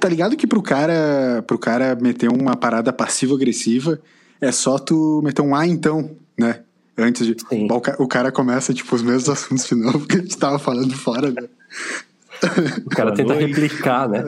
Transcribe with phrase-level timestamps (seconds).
[0.00, 4.00] Tá ligado que pro cara, pro cara meter uma parada passivo-agressiva,
[4.40, 6.60] é só tu meter um ah, então, né?
[6.96, 7.36] Antes de.
[7.98, 11.30] O, cara começa, tipo, os mesmos assuntos de novo que a gente tava falando fora,
[11.30, 11.48] né?
[12.86, 14.24] O cara tenta replicar, né?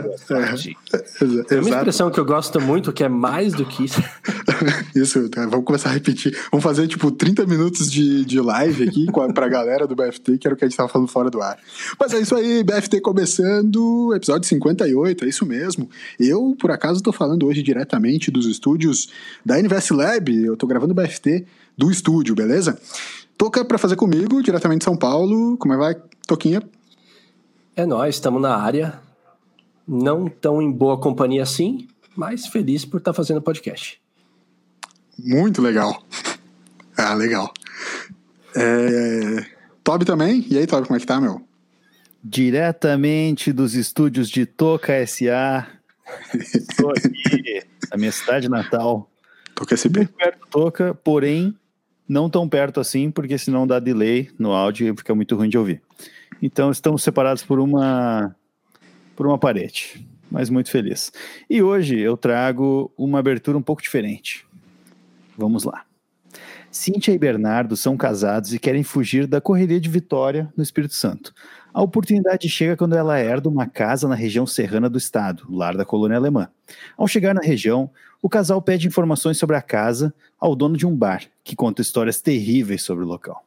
[1.51, 4.03] É, uma expressão que eu gosto muito que é mais do que isso.
[4.95, 6.37] Isso, vamos começar a repetir.
[6.51, 10.55] Vamos fazer tipo 30 minutos de, de live aqui pra galera do BFT, que era
[10.55, 11.59] o que a gente tava falando fora do ar.
[11.99, 15.89] Mas é isso aí, BFT começando, episódio 58, é isso mesmo.
[16.21, 19.09] Eu, por acaso, tô falando hoje diretamente dos estúdios
[19.45, 20.45] da Invest Lab.
[20.45, 21.45] Eu tô gravando o BFT
[21.77, 22.79] do estúdio, beleza?
[23.37, 25.57] Toca pra fazer comigo, diretamente de São Paulo.
[25.57, 26.63] Como é que vai, Toquinha?
[27.75, 29.01] É nós, estamos na área.
[29.89, 34.01] Não tão em boa companhia assim, mas feliz por estar tá fazendo podcast.
[35.19, 36.03] Muito legal.
[36.95, 37.51] Ah, legal.
[38.55, 39.47] É...
[39.83, 40.47] Toby também?
[40.51, 41.43] E aí, Toby, como é que tá, meu?
[42.23, 45.67] Diretamente dos estúdios de Toca SA.
[46.35, 49.11] Estou aqui, na minha cidade natal.
[49.55, 49.75] Toca.
[49.97, 51.59] Muito perto Toca, porém,
[52.07, 55.57] não tão perto assim, porque senão dá delay no áudio e fica muito ruim de
[55.57, 55.81] ouvir.
[56.43, 58.35] Então estamos separados por uma
[59.15, 61.13] por uma parede, mas muito feliz.
[61.49, 64.45] E hoje eu trago uma abertura um pouco diferente.
[65.39, 65.85] Vamos lá.
[66.71, 71.35] Cíntia e Bernardo são casados e querem fugir da correria de Vitória, no Espírito Santo.
[71.73, 75.85] A oportunidade chega quando ela herda uma casa na região serrana do estado, lar da
[75.85, 76.49] colônia alemã.
[76.97, 77.91] Ao chegar na região,
[78.23, 82.23] o casal pede informações sobre a casa ao dono de um bar, que conta histórias
[82.23, 83.45] terríveis sobre o local.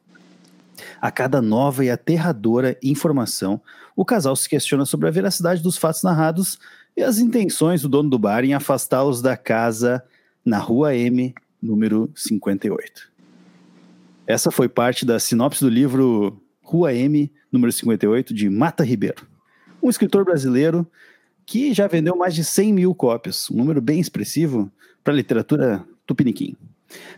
[1.00, 3.60] A cada nova e aterradora informação,
[3.94, 6.58] o casal se questiona sobre a veracidade dos fatos narrados
[6.96, 10.02] e as intenções do dono do bar em afastá-los da casa
[10.44, 13.10] na Rua M, número 58.
[14.26, 19.26] Essa foi parte da sinopse do livro Rua M, número 58, de Mata Ribeiro,
[19.82, 20.86] um escritor brasileiro
[21.44, 24.70] que já vendeu mais de 100 mil cópias, um número bem expressivo
[25.04, 26.56] para a literatura tupiniquim.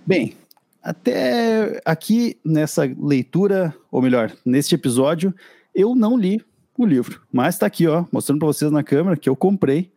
[0.06, 0.34] Bem,
[0.82, 5.34] até aqui nessa leitura, ou melhor, neste episódio,
[5.74, 6.44] eu não li
[6.76, 9.92] o livro, mas está aqui, ó, mostrando para vocês na câmera que eu comprei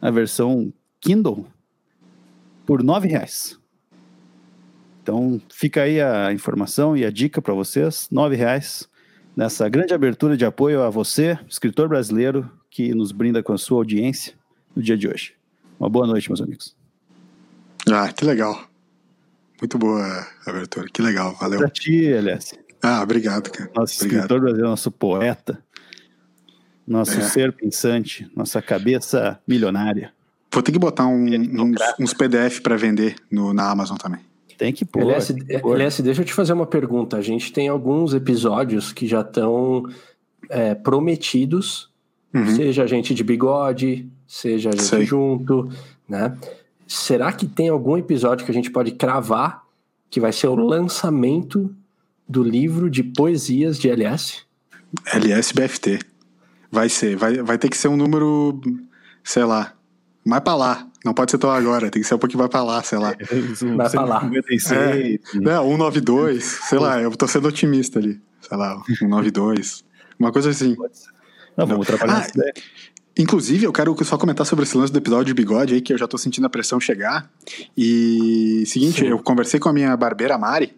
[0.00, 1.46] a versão Kindle
[2.64, 3.58] por nove reais.
[5.02, 8.88] Então fica aí a informação e a dica para vocês, nove reais
[9.36, 13.78] nessa grande abertura de apoio a você, escritor brasileiro, que nos brinda com a sua
[13.78, 14.34] audiência
[14.74, 15.34] no dia de hoje.
[15.78, 16.76] Uma boa noite, meus amigos.
[17.90, 18.71] Ah, que legal.
[19.62, 20.88] Muito boa abertura.
[20.92, 21.60] Que legal, valeu.
[21.60, 22.52] Pra ti, Elias.
[22.82, 23.70] Ah, obrigado, cara.
[23.76, 24.22] Nosso obrigado.
[24.22, 25.62] escritor brasileiro, nosso poeta,
[26.84, 27.22] nosso é.
[27.22, 30.12] ser pensante, nossa cabeça milionária.
[30.52, 34.20] Vou ter que botar um, uns, uns, PDF para vender no, na Amazon também.
[34.58, 35.02] Tem que pôr.
[35.02, 37.16] LS, LS, deixa eu te fazer uma pergunta.
[37.16, 39.84] A gente tem alguns episódios que já estão
[40.50, 41.88] é, prometidos,
[42.34, 42.56] uhum.
[42.56, 45.04] seja a gente de bigode, seja a gente Sei.
[45.04, 45.68] junto,
[46.08, 46.36] né?
[46.92, 49.62] Será que tem algum episódio que a gente pode cravar
[50.10, 51.74] que vai ser o lançamento
[52.28, 54.42] do livro de poesias de LS?
[55.12, 56.00] LS BFT.
[56.70, 57.16] Vai ser.
[57.16, 58.60] Vai, vai ter que ser um número,
[59.24, 59.74] sei lá,
[60.24, 60.86] mais pra lá.
[61.04, 63.14] Não pode ser tão agora, tem que ser um pouquinho mais pra lá, sei lá.
[63.76, 64.20] Vai pra lá.
[64.20, 64.72] 56.
[64.72, 68.20] É, não, 192, sei lá, eu tô sendo otimista ali.
[68.40, 69.84] Sei lá, 192.
[70.18, 70.76] Uma coisa assim.
[71.56, 72.52] Não, vamos trabalhar ah.
[73.18, 75.98] Inclusive, eu quero só comentar sobre esse lance do episódio de bigode aí, que eu
[75.98, 77.30] já tô sentindo a pressão chegar.
[77.76, 79.08] E seguinte, Sim.
[79.08, 80.74] eu conversei com a minha barbeira Mari,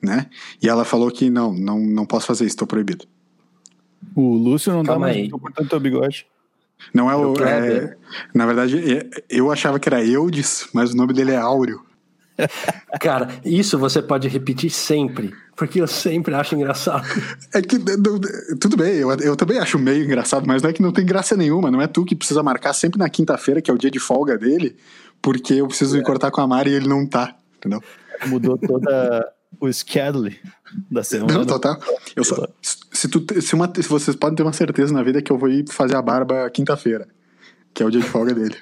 [0.00, 0.26] né?
[0.62, 3.04] E ela falou que não, não, não posso fazer isso, tô proibido.
[4.14, 6.26] O Lúcio não Calma dá mais cortando teu bigode.
[6.92, 7.34] Não é o.
[7.42, 7.96] É,
[8.34, 11.84] na verdade, é, eu achava que era Eudes, mas o nome dele é Áureo.
[13.00, 17.06] Cara, isso você pode repetir sempre, porque eu sempre acho engraçado.
[17.54, 17.78] É que
[18.58, 21.36] tudo bem, eu, eu também acho meio engraçado, mas não é que não tem graça
[21.36, 23.98] nenhuma, não é tu que precisa marcar sempre na quinta-feira, que é o dia de
[23.98, 24.76] folga dele,
[25.20, 25.98] porque eu preciso é.
[25.98, 27.82] me cortar com a Mari e ele não tá, entendeu?
[28.26, 30.38] Mudou toda o schedule
[30.90, 31.34] da semana.
[31.34, 31.78] Não, total.
[32.16, 35.30] Eu só, se, tu, se, uma, se vocês podem ter uma certeza na vida que
[35.30, 37.06] eu vou ir fazer a barba quinta-feira,
[37.74, 38.56] que é o dia de folga dele.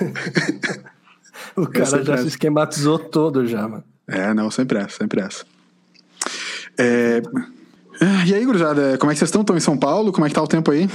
[1.62, 3.84] O cara já se esquematizou todo já, mano.
[4.06, 5.44] É, não, sempre essa, sempre essa.
[6.78, 7.20] É...
[8.26, 9.40] E aí, gurizada, como é que vocês estão?
[9.40, 10.12] Estão em São Paulo?
[10.12, 10.88] Como é que tá o tempo aí?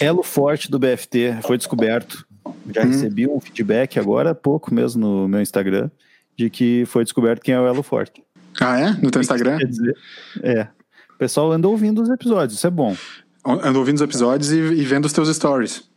[0.00, 2.26] Elo forte do BFT foi descoberto.
[2.74, 2.88] Já hum.
[2.88, 5.90] recebi um feedback agora há pouco mesmo no meu Instagram
[6.36, 8.22] de que foi descoberto quem é o Elo Forte.
[8.60, 8.90] Ah, é?
[9.02, 9.58] No teu Instagram?
[9.58, 9.96] Quer dizer,
[10.42, 10.68] é.
[11.14, 12.96] O pessoal anda ouvindo os episódios, isso é bom.
[13.44, 15.88] Anda ouvindo os episódios e, e vendo os teus stories.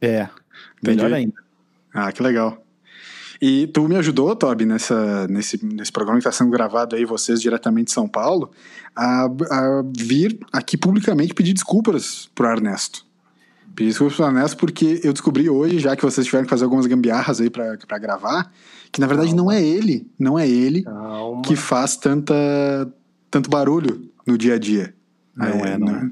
[0.00, 0.28] É.
[0.80, 1.02] Entendi.
[1.02, 1.34] Melhor ainda.
[1.92, 2.62] Ah, que legal.
[3.44, 7.42] E tu me ajudou, Toby, nessa, nesse, nesse programa que está sendo gravado aí, vocês
[7.42, 8.52] diretamente de São Paulo,
[8.94, 13.04] a, a vir aqui publicamente pedir desculpas pro Ernesto.
[13.74, 16.86] Pedir desculpas pro Ernesto porque eu descobri hoje, já que vocês tiveram que fazer algumas
[16.86, 18.52] gambiarras aí pra gravar,
[18.92, 19.42] que na verdade Calma.
[19.42, 21.42] não é ele, não é ele Calma.
[21.42, 22.34] que faz tanta,
[23.28, 24.94] tanto barulho no dia a dia.
[25.34, 26.10] Não é, é não na, é.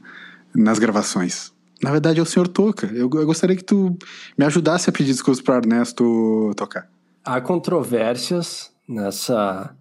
[0.53, 1.53] Nas gravações.
[1.81, 2.89] Na verdade é o senhor Toca.
[2.89, 3.97] Eu, eu gostaria que tu
[4.37, 6.89] me ajudasse a pedir desculpas pro Ernesto tocar.
[7.25, 9.77] Há controvérsias nessa,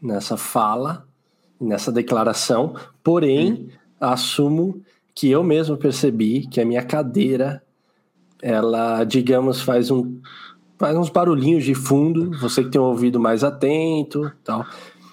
[0.00, 1.06] nessa fala,
[1.60, 3.70] nessa declaração, porém,
[4.00, 4.82] assumo
[5.14, 7.62] que eu mesmo percebi que a minha cadeira,
[8.40, 10.20] ela, digamos, faz um
[10.78, 14.64] faz uns barulhinhos de fundo, você que tem um ouvido mais atento, tal.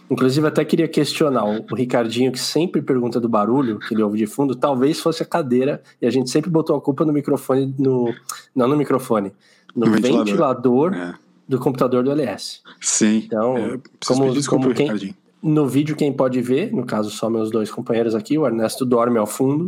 [0.10, 4.28] Inclusive, até queria questionar o Ricardinho, que sempre pergunta do barulho que ele ouve de
[4.28, 8.14] fundo, talvez fosse a cadeira, e a gente sempre botou a culpa no microfone, no,
[8.56, 9.34] não no microfone,
[9.76, 11.16] no, no ventilador, ventilador é.
[11.48, 12.62] do computador do LS.
[12.80, 13.24] Sim.
[13.26, 17.52] Então, é, como, desculpa, como quem, no vídeo quem pode ver, no caso só meus
[17.52, 19.68] dois companheiros aqui, o Ernesto dorme ao fundo,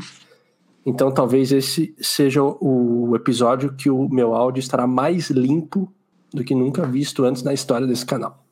[0.85, 5.91] então talvez esse seja o episódio que o meu áudio estará mais limpo
[6.33, 8.43] do que nunca visto antes na história desse canal.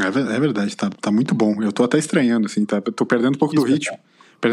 [0.00, 1.62] É, é verdade, tá, tá muito bom.
[1.62, 3.96] Eu tô até estranhando, assim, tá, tô perdendo um pouco Isso do ritmo.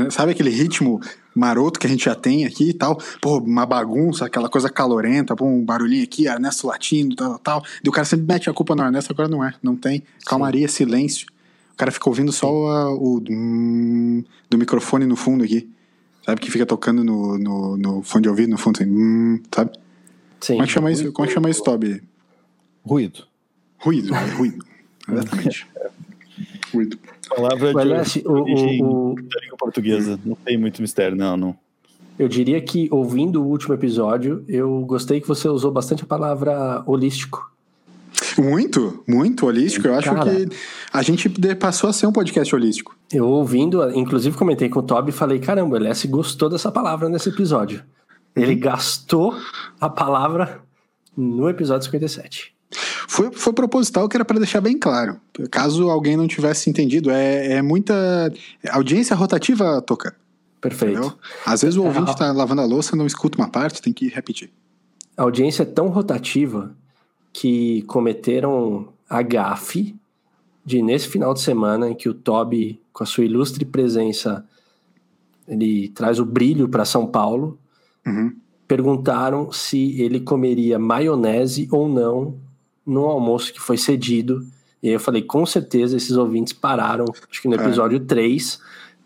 [0.09, 0.99] Sabe aquele ritmo
[1.35, 2.99] maroto que a gente já tem aqui e tal?
[3.21, 7.65] Pô, uma bagunça, aquela coisa calorenta, pô, um barulhinho aqui, Ernesto latindo, tal, tal.
[7.83, 10.03] E o cara sempre mete a culpa no Ernesto, agora não é, não tem.
[10.25, 10.85] Calmaria, Sim.
[10.85, 11.27] silêncio.
[11.73, 15.69] O cara fica ouvindo só a, o hum, do microfone no fundo aqui.
[16.25, 16.39] Sabe?
[16.39, 19.71] Que fica tocando no, no, no fone de ouvido, no fundo, assim, hum, sabe?
[20.39, 20.53] Sim.
[20.53, 22.03] Como é que chama isso, como é que chama isso, Toby?
[22.85, 23.27] Ruído.
[23.79, 24.65] Ruído, é, ruído.
[25.09, 25.67] Exatamente.
[26.73, 26.99] ruído.
[27.35, 29.15] Palavra de Aliás, o, o, o...
[29.15, 30.19] da língua portuguesa.
[30.23, 31.55] Não tem muito mistério, não, não.
[32.19, 36.83] Eu diria que, ouvindo o último episódio, eu gostei que você usou bastante a palavra
[36.85, 37.49] holístico.
[38.37, 39.87] Muito, muito holístico.
[39.87, 40.49] Eu acho que
[40.93, 42.95] a gente passou a ser um podcast holístico.
[43.11, 47.09] Eu ouvindo, inclusive comentei com o Toby e falei: caramba, o LS gostou dessa palavra
[47.09, 47.83] nesse episódio.
[48.35, 48.59] Ele uhum.
[48.59, 49.35] gastou
[49.79, 50.61] a palavra
[51.15, 52.53] no episódio 57.
[52.71, 55.19] Foi, foi proposital que era para deixar bem claro.
[55.49, 58.31] Caso alguém não tivesse entendido, é, é muita
[58.69, 60.15] audiência rotativa, Toca.
[60.61, 60.99] Perfeito.
[60.99, 61.17] Entendeu?
[61.45, 64.51] Às vezes o ouvinte está lavando a louça, não escuta uma parte, tem que repetir.
[65.17, 66.73] A audiência é tão rotativa
[67.33, 69.95] que cometeram a gafe
[70.63, 74.45] de nesse final de semana em que o Toby, com a sua ilustre presença,
[75.47, 77.57] ele traz o brilho para São Paulo.
[78.05, 78.35] Uhum.
[78.67, 82.35] Perguntaram se ele comeria maionese ou não
[82.91, 84.45] no almoço que foi cedido.
[84.83, 87.57] E aí eu falei, com certeza esses ouvintes pararam, acho que no é.
[87.57, 88.05] episódio é.
[88.05, 88.59] 3,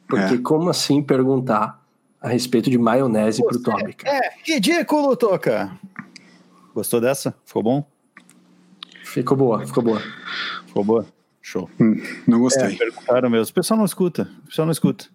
[0.08, 0.38] porque é.
[0.38, 1.82] como assim perguntar
[2.20, 3.94] a respeito de maionese Você pro Toby?
[3.94, 4.18] Cara?
[4.18, 5.72] É ridículo, Toca!
[6.74, 7.36] Gostou dessa?
[7.46, 7.86] Ficou bom?
[9.04, 10.02] Ficou boa, ficou boa.
[10.66, 11.06] Ficou boa?
[11.42, 11.70] Show.
[11.80, 12.74] Hum, não gostei.
[12.74, 13.52] É, perguntaram mesmo.
[13.52, 14.28] O pessoal não escuta.
[14.44, 15.06] O pessoal não escuta.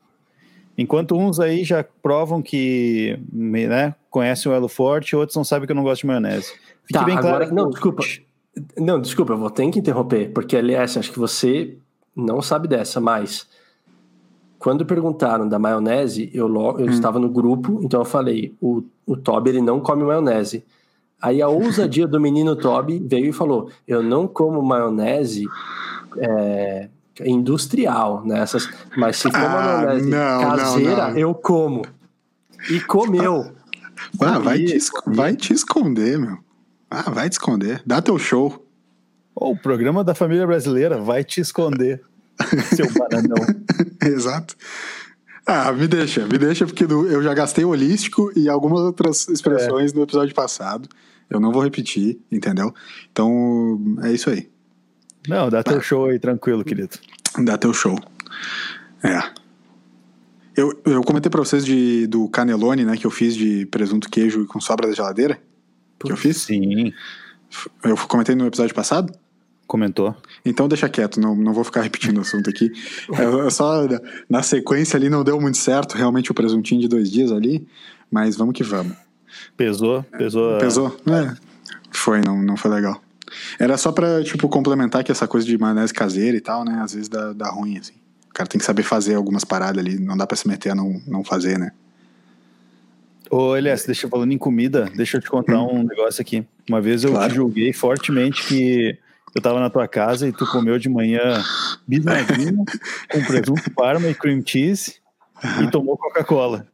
[0.79, 5.73] Enquanto uns aí já provam que né, conhecem o elo forte, outros não sabem que
[5.73, 6.53] eu não gosto de maionese.
[6.85, 7.55] Fique tá, bem agora, claro.
[7.55, 8.05] Não, desculpa.
[8.77, 11.79] Não, desculpa, eu vou ter que interromper, porque aliás, acho que você
[12.15, 13.49] não sabe dessa, mas
[14.59, 16.91] quando perguntaram da maionese, eu, eu hum.
[16.91, 20.65] estava no grupo, então eu falei: o, o Toby ele não come maionese.
[21.21, 25.47] Aí a ousadia do menino Toby veio e falou: Eu não como maionese
[26.19, 26.89] é,
[27.25, 28.73] industrial, nessas, né?
[28.97, 31.19] mas se for ah, maionese não, caseira, não, não.
[31.19, 31.83] eu como.
[32.69, 33.53] E comeu.
[34.21, 36.39] Ah, vai, te, vai te esconder, meu.
[36.91, 37.83] Ah, vai te esconder.
[37.87, 38.67] Dá teu show.
[39.35, 42.03] Oh, o programa da família brasileira vai te esconder,
[42.75, 43.47] seu bananão.
[44.03, 44.57] Exato.
[45.47, 49.97] Ah, me deixa, me deixa, porque eu já gastei holístico e algumas outras expressões é.
[49.97, 50.89] no episódio passado.
[51.29, 52.75] Eu não vou repetir, entendeu?
[53.11, 54.51] Então, é isso aí.
[55.29, 55.81] Não, dá teu tá.
[55.81, 56.99] show aí, tranquilo, querido.
[57.45, 57.97] Dá teu show.
[59.03, 59.19] É.
[60.57, 64.45] Eu, eu comentei pra vocês de, do canelone, né, que eu fiz de presunto, queijo
[64.47, 65.41] com sobra da geladeira.
[66.07, 66.39] Que eu fiz?
[66.39, 66.93] Sim.
[67.85, 69.13] Eu comentei no episódio passado?
[69.67, 70.17] Comentou.
[70.45, 72.73] Então deixa quieto, não, não vou ficar repetindo o assunto aqui.
[73.13, 73.87] É, é só
[74.29, 77.67] na sequência ali não deu muito certo, realmente o presuntinho de dois dias ali,
[78.11, 78.97] mas vamos que vamos.
[79.57, 80.03] Pesou?
[80.03, 80.59] Pesou?
[80.59, 80.97] Pesou?
[81.09, 81.37] É.
[81.93, 83.01] Foi, não, não foi legal.
[83.59, 86.81] Era só pra, tipo, complementar que essa coisa de maionese caseira e tal, né?
[86.83, 87.95] Às vezes dá, dá ruim, assim.
[88.29, 89.99] O cara tem que saber fazer algumas paradas ali.
[89.99, 91.73] Não dá pra se meter a não, não fazer, né?
[93.31, 95.81] Ô, Elias, deixa eu falando em comida, deixa eu te contar hum.
[95.81, 96.45] um negócio aqui.
[96.69, 97.29] Uma vez eu claro.
[97.29, 98.99] te julguei fortemente que
[99.35, 101.41] eu tava na tua casa e tu comeu de manhã
[101.87, 102.53] bisnaguinha
[103.09, 104.97] com presunto parma e cream cheese
[105.63, 106.67] e tomou Coca-Cola.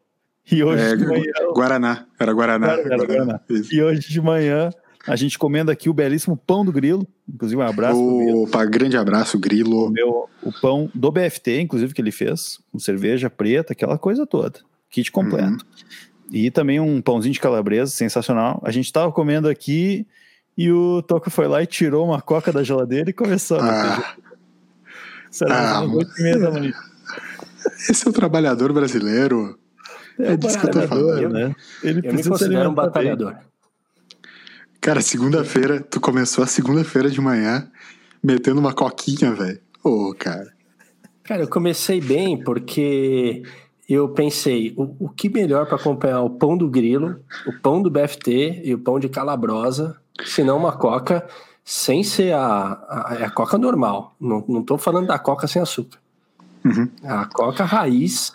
[0.51, 1.33] E hoje é, de manhã.
[1.55, 2.73] Guaraná, era Guaraná.
[2.73, 3.41] Era, era Guaraná.
[3.71, 4.71] E hoje de manhã,
[5.07, 7.07] a gente comendo aqui o belíssimo pão do Grilo.
[7.29, 8.43] Inclusive, um abraço.
[8.43, 9.87] Opa, grande abraço, Grilo.
[9.87, 14.61] Comeu o pão do BFT, inclusive, que ele fez, com cerveja preta, aquela coisa toda.
[14.89, 15.65] Kit completo.
[15.65, 16.07] Uhum.
[16.31, 18.61] E também um pãozinho de calabresa, sensacional.
[18.65, 20.07] A gente tava comendo aqui
[20.57, 24.15] e o Toco foi lá e tirou uma coca da geladeira e começou a ah.
[25.51, 25.83] ah,
[27.91, 29.59] Esse é o trabalhador brasileiro.
[30.19, 31.29] É, é disso que eu tô falando.
[31.29, 31.55] Né?
[31.83, 33.37] Ele eu me considero um batalhador.
[34.81, 37.71] Cara, segunda-feira, tu começou a segunda-feira de manhã
[38.23, 39.61] metendo uma coquinha, velho.
[39.85, 40.53] Ô, oh, cara.
[41.25, 43.43] Cara, eu comecei bem porque
[43.89, 47.91] eu pensei, o, o que melhor para acompanhar o pão do grilo, o pão do
[47.91, 51.27] BFT e o pão de calabrosa, se não uma coca,
[51.65, 54.15] sem ser a, a, a coca normal.
[54.21, 55.99] Não, não tô falando da coca sem açúcar.
[56.65, 56.89] Uhum.
[57.05, 58.35] A coca raiz.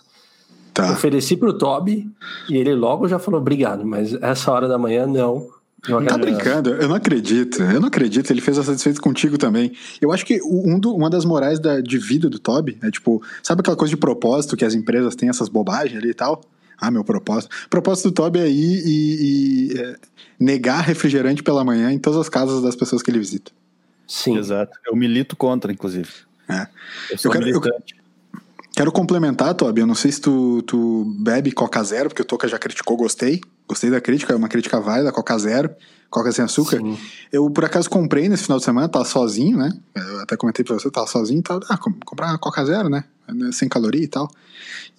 [0.74, 0.91] Tá.
[0.93, 2.10] Ofereci pro Toby
[2.48, 5.50] e ele logo já falou obrigado, mas essa hora da manhã não.
[5.89, 9.75] Não tá brincando, eu não acredito, eu não acredito, ele fez essa satisfeito contigo também.
[10.00, 13.21] Eu acho que um do, uma das morais da, de vida do Toby é tipo,
[13.41, 16.41] sabe aquela coisa de propósito que as empresas têm essas bobagens ali e tal?
[16.77, 17.51] Ah, meu propósito.
[17.65, 19.95] O propósito do Toby é ir e, e é,
[20.39, 23.51] negar refrigerante pela manhã em todas as casas das pessoas que ele visita.
[24.07, 24.38] Sim.
[24.38, 24.77] Exato.
[24.85, 26.09] Eu milito contra, inclusive.
[26.47, 26.67] É.
[27.09, 27.50] Eu eu quero.
[27.50, 27.61] Eu,
[28.75, 29.81] quero complementar, Toby.
[29.81, 33.41] Eu não sei se tu, tu bebe Coca Zero, porque o Toca já criticou, gostei.
[33.72, 35.70] Gostei da crítica, é uma crítica válida, Coca Zero,
[36.10, 36.80] Coca sem açúcar.
[36.80, 36.98] Sim.
[37.32, 39.72] Eu, por acaso, comprei nesse final de semana, tava sozinho, né?
[39.96, 41.62] Eu até comentei pra você, tava sozinho e tal.
[41.70, 43.06] Ah, comprar Coca Zero, né?
[43.54, 44.30] Sem caloria e tal.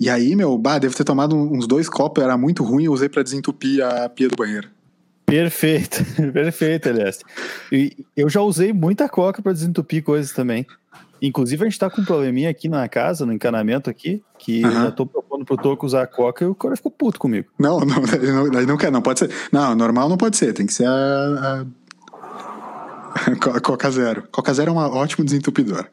[0.00, 3.10] E aí, meu, bah, devo ter tomado uns dois copos, era muito ruim, eu usei
[3.10, 4.70] para desentupir a pia do banheiro.
[5.26, 6.02] Perfeito,
[6.32, 7.20] perfeito, aliás.
[7.70, 10.66] E eu já usei muita coca para desentupir coisas também.
[11.22, 14.70] Inclusive, a gente tá com um probleminha aqui na casa, no encanamento aqui, que uhum.
[14.70, 17.48] eu já tô propondo pro Toco usar a coca e o cara ficou puto comigo.
[17.56, 18.02] Não, não,
[18.50, 19.30] não, não quer, não pode ser.
[19.52, 21.64] Não, normal não pode ser, tem que ser a,
[23.14, 23.60] a...
[23.60, 24.24] Coca Zero.
[24.32, 25.86] Coca Zero é um ótimo desentupidor.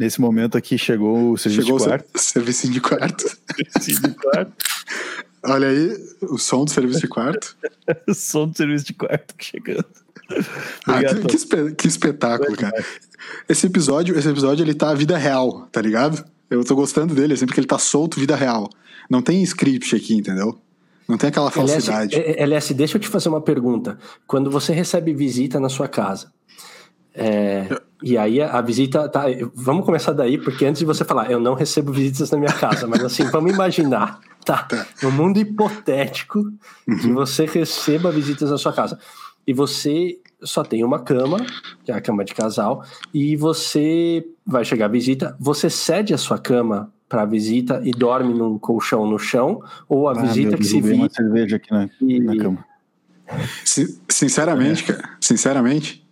[0.00, 2.06] Nesse momento aqui chegou o serviço chegou de quarto.
[2.14, 3.24] O serviço de quarto.
[3.80, 4.52] serviço de quarto.
[5.44, 7.56] Olha aí, o som do serviço de quarto.
[8.08, 9.86] o som do serviço de quarto chegando.
[10.86, 12.84] Ah, que, que, que, espetáculo, cara.
[13.48, 16.24] Esse episódio, esse episódio ele tá a vida real, tá ligado?
[16.50, 18.70] Eu tô gostando dele, sempre que ele tá solto, vida real.
[19.10, 20.58] Não tem script aqui, entendeu?
[21.08, 22.14] Não tem aquela falsidade.
[22.14, 23.98] LS, LS, deixa eu te fazer uma pergunta.
[24.26, 26.30] Quando você recebe visita na sua casa,
[27.14, 27.66] é,
[28.02, 29.24] e aí a, a, visita tá.
[29.54, 32.86] Vamos começar daí, porque antes de você falar, eu não recebo visitas na minha casa,
[32.86, 34.58] mas assim, vamos imaginar, tá?
[34.58, 34.86] tá.
[35.02, 36.38] No mundo hipotético
[36.86, 36.98] uhum.
[36.98, 38.98] que você receba visitas na sua casa.
[39.48, 41.38] E você só tem uma cama,
[41.82, 46.18] que é a cama de casal, e você vai chegar a visita, você cede a
[46.18, 50.54] sua cama para a visita e dorme num colchão no chão, ou a ah, visita
[50.54, 50.96] que se vira.
[50.96, 52.20] uma cerveja aqui na, e...
[52.20, 52.62] na cama.
[54.06, 54.94] Sinceramente, é.
[54.94, 56.06] cara, sinceramente,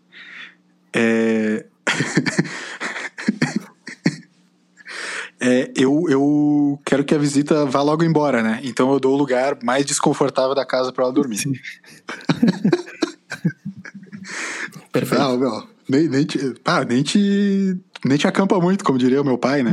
[0.95, 1.67] é...
[5.39, 8.63] é, eu, eu quero que a visita vá logo embora, né?
[8.65, 11.41] Então eu dou o lugar mais desconfortável da casa para ela dormir.
[14.93, 15.23] Perfeito.
[15.23, 19.25] Não, meu, nem, nem, te, pá, nem, te, nem te acampa muito, como diria o
[19.25, 19.73] meu pai, né?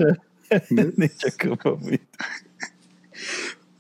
[0.70, 2.04] nem te acampa muito.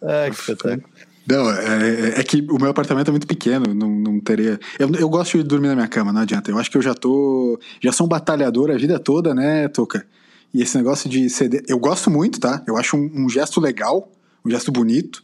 [0.05, 0.83] Ah, que espetáculo.
[1.25, 4.59] Não, é, é, que o meu apartamento é muito pequeno, não, não teria.
[4.77, 6.51] Eu, eu gosto de dormir na minha cama, não adianta.
[6.51, 7.57] Eu acho que eu já tô.
[7.81, 10.05] Já sou um batalhador a vida toda, né, Toca?
[10.53, 11.63] E esse negócio de ceder.
[11.67, 12.61] Eu gosto muito, tá?
[12.67, 14.11] Eu acho um, um gesto legal,
[14.45, 15.23] um gesto bonito,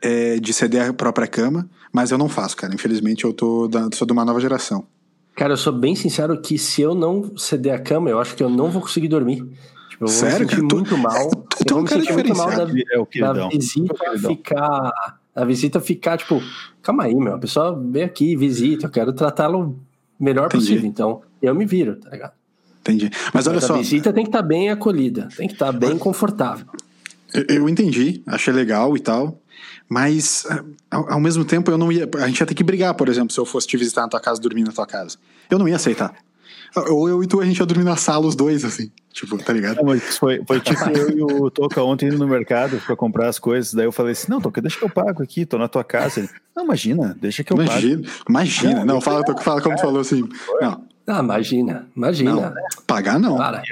[0.00, 2.74] é, de ceder a própria cama, mas eu não faço, cara.
[2.74, 4.86] Infelizmente eu tô da, sou de uma nova geração.
[5.34, 8.42] Cara, eu sou bem sincero que se eu não ceder a cama, eu acho que
[8.42, 9.46] eu não vou conseguir dormir.
[9.88, 11.16] Tipo, eu Sério, vou me sentir muito mal.
[11.16, 13.94] eu vou me sentir muito mal da, é da visita
[14.26, 15.18] ficar.
[15.34, 16.42] A visita ficar, tipo,
[16.82, 17.36] calma aí, meu.
[17.36, 19.78] A pessoa vem aqui, visita, eu quero tratá-lo
[20.18, 20.64] melhor Entendi.
[20.64, 20.88] possível.
[20.88, 22.32] Então, eu me viro, tá ligado?
[22.80, 23.08] Entendi.
[23.12, 23.74] Mas, Mas olha só.
[23.74, 26.66] A visita tem que estar tá bem acolhida, tem que estar tá bem confortável.
[27.32, 29.40] Eu, eu entendi, achei legal e tal.
[29.88, 30.46] Mas,
[30.90, 32.08] ao, ao, mesmo tempo, eu não ia.
[32.16, 34.20] A gente ia ter que brigar, por exemplo, se eu fosse te visitar na tua
[34.20, 35.16] casa, dormir na tua casa.
[35.50, 36.14] Eu não ia aceitar.
[36.76, 38.90] Ou eu e tu, a gente ia dormir na sala, os dois, assim.
[39.12, 39.82] Tipo, tá ligado?
[39.82, 43.38] Não, foi, foi tipo eu e o Toca ontem indo no mercado pra comprar as
[43.38, 43.72] coisas.
[43.72, 46.20] Daí eu falei assim: não, Toca, deixa que eu pago aqui, tô na tua casa.
[46.20, 48.24] Ele, não, imagina, deixa que eu imagina, pago.
[48.28, 50.28] Imagina, não, não fala, Toca, fala como tu falou assim.
[50.60, 50.84] Não.
[51.06, 52.32] Ah, imagina, imagina.
[52.32, 52.54] Não,
[52.86, 53.38] pagar não.
[53.38, 53.62] Para.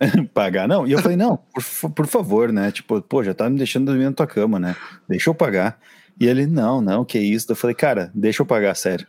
[0.32, 0.86] pagar, não.
[0.86, 2.70] E eu falei, não, por, por, favor, né?
[2.70, 4.76] Tipo, pô, já tá me deixando dormir na tua cama, né?
[5.08, 5.78] Deixa eu pagar.
[6.20, 7.50] E ele, não, não, que isso.
[7.50, 9.06] Eu falei, cara, deixa eu pagar, sério.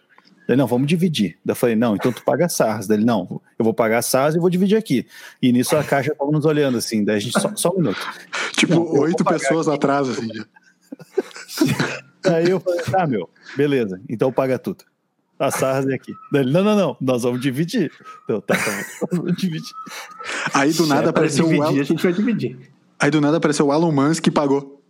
[0.47, 1.37] Ele, não, vamos dividir.
[1.45, 2.89] Eu falei, não, então tu paga SARS.
[2.89, 5.07] Ele, não, eu vou pagar SARS e vou dividir aqui.
[5.41, 7.99] E nisso a caixa tava nos olhando, assim, daí a gente, só, só um minuto.
[8.53, 9.77] Tipo, não, oito pessoas aqui.
[9.77, 10.27] atrás, assim.
[12.25, 14.83] Aí eu falei, tá, meu, beleza, então paga tudo.
[15.37, 16.13] A Sarras é aqui.
[16.33, 17.91] Ele, não, não, não, nós vamos dividir.
[18.23, 19.73] Então, tá, tá, vamos dividir.
[20.53, 21.81] Aí do nada é apareceu dividir, o Elon...
[21.81, 22.57] a gente vai dividir.
[22.99, 24.81] Aí do nada apareceu o Elon Musk que pagou.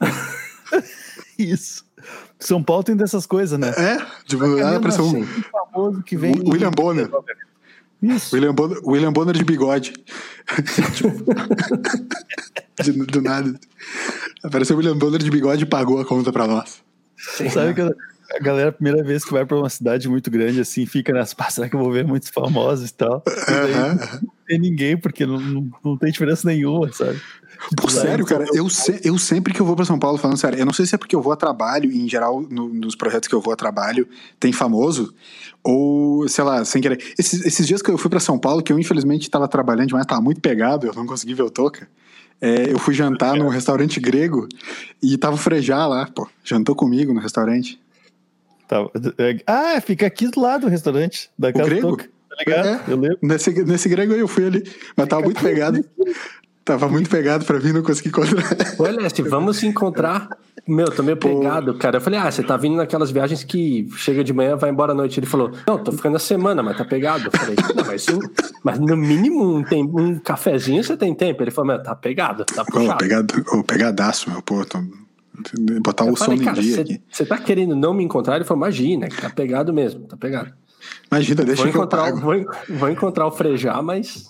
[1.38, 1.84] Isso.
[2.38, 3.70] São Paulo tem dessas coisas, né?
[3.70, 6.34] É, tipo, ah, parece um assim, famoso que vem.
[6.44, 7.08] William Bonner.
[8.02, 8.34] Isso.
[8.34, 9.92] William Bonner, William Bonner de bigode.
[12.82, 13.54] de, do nada.
[14.42, 16.82] Apareceu o William Bonner de bigode e pagou a conta pra nós.
[17.16, 17.48] Sim.
[17.48, 17.94] Sabe que
[18.34, 21.34] a galera, a primeira vez que vai pra uma cidade muito grande, assim, fica nas
[21.50, 23.22] será que eu vou ver muitos famosos e tal.
[23.26, 27.20] E não tem ninguém, porque não, não, não tem diferença nenhuma, sabe?
[27.76, 30.58] Pô, sério, cara, eu, se, eu sempre que eu vou para São Paulo, falando sério,
[30.58, 32.96] eu não sei se é porque eu vou a trabalho, e em geral, no, nos
[32.96, 34.08] projetos que eu vou a trabalho,
[34.40, 35.14] tem famoso,
[35.62, 37.02] ou, sei lá, sem querer.
[37.18, 40.06] Esses, esses dias que eu fui para São Paulo, que eu infelizmente estava trabalhando demais,
[40.06, 41.88] tava muito pegado, eu não consegui ver o Toca.
[42.40, 44.48] É, eu fui jantar num restaurante grego
[45.00, 47.80] e tava o Frejá lá, pô, jantou comigo no restaurante.
[48.72, 48.88] Tá,
[49.46, 51.90] ah, fica aqui do lado do restaurante, da casa o grego?
[51.90, 52.04] Toca.
[52.04, 52.66] Tá ligado?
[52.66, 53.18] É, eu lembro.
[53.20, 54.62] Nesse, nesse grego aí eu fui ali,
[54.96, 55.84] mas tava muito pegado.
[56.64, 58.44] Tava muito pegado pra mim, não consegui encontrar.
[58.78, 60.38] Olha, se vamos se encontrar.
[60.66, 61.96] Meu, tô meio pegado, cara.
[61.96, 64.94] Eu falei, ah, você tá vindo naquelas viagens que chega de manhã, vai embora à
[64.94, 65.18] noite.
[65.18, 67.24] Ele falou, não, tô ficando a semana, mas tá pegado.
[67.26, 68.18] Eu falei, não, mas, sim,
[68.62, 71.42] mas no mínimo um, tem, um cafezinho você tem tempo.
[71.42, 72.92] Ele falou, meu, tá pegado, tá puxado.
[72.92, 74.78] Oh, pegado, oh, pegadaço, meu, pô, tô...
[75.80, 77.00] botar o som em dia aqui.
[77.10, 78.36] Você tá querendo não me encontrar?
[78.36, 80.52] Ele falou, imagina, tá pegado mesmo, tá pegado.
[81.10, 82.20] Imagina, deixa vou que encontrar, eu pago.
[82.20, 84.26] Vou, vou encontrar o Frejá, mas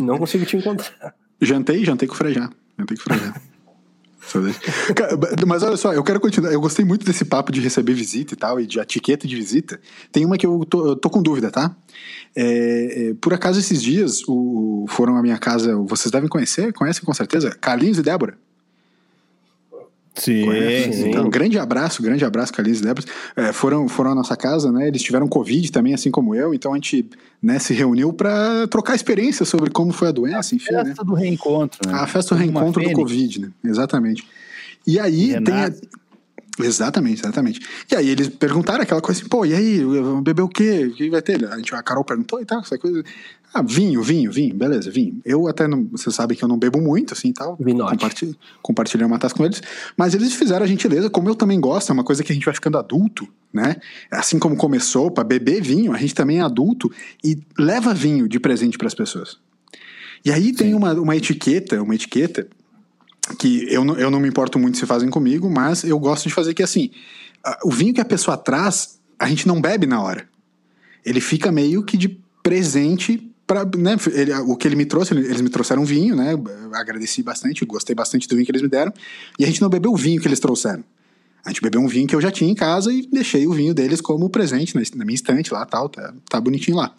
[0.00, 1.14] não consigo te encontrar.
[1.40, 2.50] Jantei, jantei com o Frejá.
[2.78, 3.34] Jantei com o Frejá.
[5.46, 6.52] Mas olha só, eu quero continuar.
[6.52, 9.78] Eu gostei muito desse papo de receber visita e tal, e de etiqueta de visita.
[10.10, 11.76] Tem uma que eu tô, eu tô com dúvida, tá?
[12.34, 17.04] É, é, por acaso, esses dias o, foram à minha casa, vocês devem conhecer, conhecem
[17.04, 18.36] com certeza, Carlinhos e Débora.
[20.14, 21.08] Sim, sim.
[21.08, 23.06] Então, grande abraço, grande abraço, e Débora.
[23.34, 24.86] É, foram, foram à nossa casa, né?
[24.86, 27.08] Eles tiveram Covid também, assim como eu, então a gente
[27.42, 30.74] né, se reuniu para trocar experiência sobre como foi a doença, enfim.
[30.74, 31.08] A festa né?
[31.08, 31.94] do reencontro, né?
[31.94, 33.50] A festa do reencontro do Covid, né?
[33.64, 34.24] Exatamente.
[34.86, 35.54] E aí e tem.
[35.54, 35.72] A...
[36.58, 37.60] Exatamente, exatamente.
[37.90, 39.80] E aí eles perguntaram aquela coisa assim, pô, e aí,
[40.22, 40.86] beber o quê?
[40.86, 41.44] O que vai ter?
[41.46, 43.02] A, gente, a Carol perguntou e tal, essa coisa.
[43.52, 45.20] Ah, vinho, vinho, vinho, beleza, vinho.
[45.24, 45.86] Eu até não.
[45.92, 47.56] Você sabe que eu não bebo muito, assim e tal.
[47.90, 49.62] Compartilhei, compartilhei uma taça com eles.
[49.96, 52.44] Mas eles fizeram a gentileza, como eu também gosto, é uma coisa que a gente
[52.44, 53.76] vai ficando adulto, né?
[54.10, 56.90] Assim como começou, para beber vinho, a gente também é adulto
[57.22, 59.38] e leva vinho de presente para as pessoas.
[60.24, 60.54] E aí Sim.
[60.54, 62.48] tem uma, uma etiqueta, uma etiqueta
[63.38, 66.54] que eu eu não me importo muito se fazem comigo, mas eu gosto de fazer
[66.54, 66.90] que assim,
[67.64, 70.28] o vinho que a pessoa traz, a gente não bebe na hora.
[71.04, 75.42] Ele fica meio que de presente Pra, né, ele, o que ele me trouxe, eles
[75.42, 76.30] me trouxeram vinho, né?
[76.72, 78.90] Agradeci bastante, gostei bastante do vinho que eles me deram.
[79.38, 80.82] E a gente não bebeu o vinho que eles trouxeram.
[81.44, 83.74] A gente bebeu um vinho que eu já tinha em casa e deixei o vinho
[83.74, 86.96] deles como presente na minha estante lá, tal, tá, tá bonitinho lá.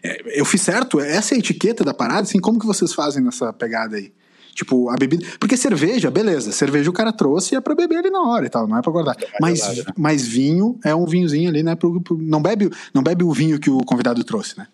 [0.00, 3.20] É, eu fiz certo, essa é a etiqueta da parada, assim, como que vocês fazem
[3.20, 4.12] nessa pegada aí?
[4.54, 5.24] Tipo, a bebida.
[5.38, 8.48] Porque cerveja, beleza, cerveja o cara trouxe e é pra beber ali na hora e
[8.48, 9.16] tal, não é pra guardar.
[9.40, 11.74] Mas, mas vinho é um vinhozinho ali, né?
[11.74, 14.66] Pro, pro, não, bebe, não bebe o vinho que o convidado trouxe, né?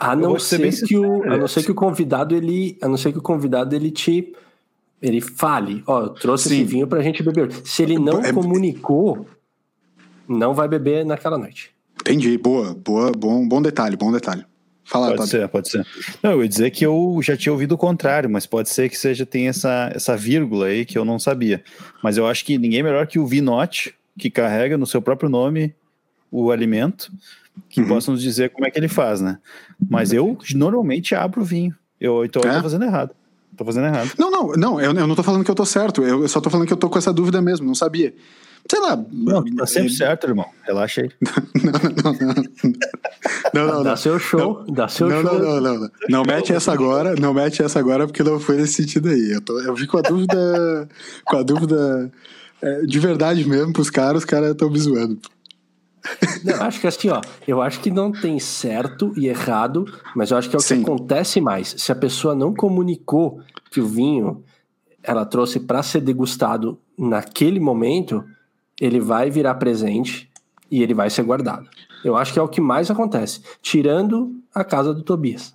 [0.00, 3.12] A não ser, que o, a não ser que o convidado ele, a não ser
[3.12, 4.34] que o convidado ele te
[5.00, 6.54] ele fale, ó, eu trouxe Sim.
[6.54, 7.50] esse vinho pra gente beber.
[7.64, 9.26] Se ele não é, comunicou,
[10.28, 11.72] não vai beber naquela noite.
[12.00, 14.44] Entendi, boa, boa, bom, bom detalhe, bom detalhe.
[14.92, 15.86] Fala, pode ser, pode ser.
[16.22, 18.98] Não, eu ia dizer que eu já tinha ouvido o contrário, mas pode ser que
[18.98, 21.64] seja tem essa, essa vírgula aí que eu não sabia.
[22.02, 25.30] Mas eu acho que ninguém é melhor que o Vinote, que carrega no seu próprio
[25.30, 25.74] nome
[26.30, 27.10] o alimento,
[27.70, 27.88] que uhum.
[27.88, 29.38] possa nos dizer como é que ele faz, né?
[29.88, 31.74] Mas eu normalmente abro o vinho.
[31.98, 32.48] Eu, então é?
[32.48, 33.14] eu tô fazendo errado.
[33.56, 34.10] Tô fazendo errado.
[34.18, 36.02] Não, não, não, eu, eu não tô falando que eu tô certo.
[36.02, 38.14] Eu, eu só tô falando que eu tô com essa dúvida mesmo, não sabia.
[38.72, 38.96] Sei lá.
[39.12, 39.96] Não, tá sempre é...
[39.96, 40.46] certo, irmão.
[40.62, 41.10] Relaxa aí.
[41.62, 42.42] não, não, não.
[43.52, 43.96] Não, não, Dá não.
[43.98, 44.64] seu show.
[44.66, 45.38] Não, dá seu não, show.
[45.38, 45.80] Não, não, não.
[45.80, 47.14] Não, não mete essa agora.
[47.14, 49.32] Não mete essa agora porque não foi nesse sentido aí.
[49.32, 50.88] Eu, tô, eu vi com a dúvida.
[51.26, 52.10] com a dúvida.
[52.62, 55.20] É, de verdade mesmo pros caras, os caras estão me zoando.
[56.42, 59.84] Não, eu acho que assim, ó, eu acho que não tem certo e errado,
[60.16, 60.76] mas eu acho que é o Sim.
[60.76, 61.74] que acontece mais.
[61.76, 63.38] Se a pessoa não comunicou
[63.70, 64.42] que o vinho
[65.02, 68.24] ela trouxe para ser degustado naquele momento,
[68.80, 70.30] ele vai virar presente
[70.70, 71.68] e ele vai ser guardado.
[72.04, 75.54] Eu acho que é o que mais acontece, tirando a casa do Tobias.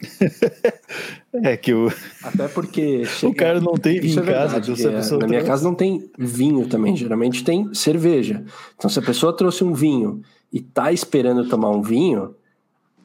[1.32, 1.92] é que o.
[2.22, 3.04] Até porque.
[3.04, 3.32] Chega...
[3.32, 4.60] O cara não tem vinho é em casa.
[4.60, 6.96] Verdade, é, na minha casa não tem vinho também.
[6.96, 8.44] Geralmente tem cerveja.
[8.76, 12.34] Então, se a pessoa trouxe um vinho e tá esperando tomar um vinho,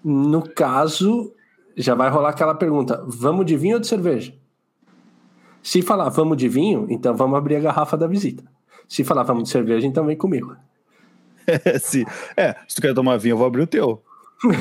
[0.04, 1.34] no caso,
[1.76, 4.34] já vai rolar aquela pergunta: vamos de vinho ou de cerveja?
[5.64, 8.44] Se falar vamos de vinho, então vamos abrir a garrafa da visita.
[8.88, 10.56] Se falar vamos de cerveja, então vem comigo.
[11.48, 12.06] É, se,
[12.38, 14.02] é, se tu quer tomar vinho, eu vou abrir o teu.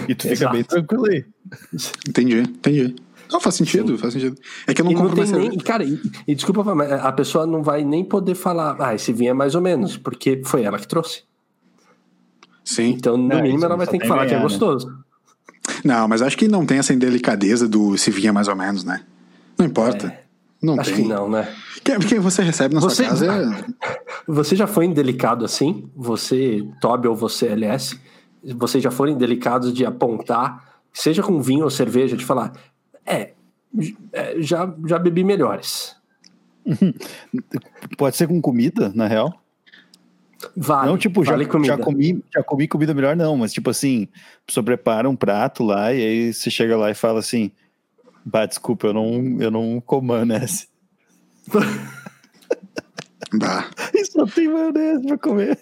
[0.09, 1.25] E tu fica bem tranquilo aí.
[2.09, 2.95] Entendi, entendi.
[3.31, 3.99] Não, faz sentido, Sim.
[3.99, 4.37] faz sentido.
[4.67, 6.63] É que eu não e compro não nem, Cara, e, e desculpa,
[6.97, 10.43] a pessoa não vai nem poder falar, ah, esse vinho é mais ou menos, porque
[10.45, 11.23] foi ela que trouxe.
[12.65, 12.91] Sim.
[12.91, 14.43] Então, no é, mínimo, ela vai ter que falar ganhar, que é né?
[14.43, 14.89] gostoso.
[14.89, 14.97] Né?
[15.85, 19.03] Não, mas acho que não tem essa indelicadeza do se vinha mais ou menos, né?
[19.59, 20.09] Não importa.
[20.09, 20.23] É,
[20.63, 21.03] não acho tem.
[21.03, 21.53] que não, né?
[21.83, 23.93] Quem, quem você recebe na você, sua casa é...
[24.33, 25.91] Você já foi indelicado assim?
[25.95, 28.01] Você, Toby ou você, LS?
[28.57, 32.55] Vocês já foram indelicados de apontar, seja com vinho ou cerveja, de falar,
[33.05, 33.35] é,
[34.11, 35.95] é já, já bebi melhores.
[37.99, 39.39] Pode ser com comida, na real?
[40.57, 41.77] Vale, não, tipo, vale já, comida.
[41.77, 45.63] já, comi, já comi comida melhor, não, mas tipo assim, a pessoa prepara um prato
[45.63, 47.53] lá e aí você chega lá e fala assim:
[48.25, 50.69] Bah, desculpa, eu não, eu não como maionese.
[53.39, 53.71] Bah.
[54.13, 55.59] Só tem maionese pra comer.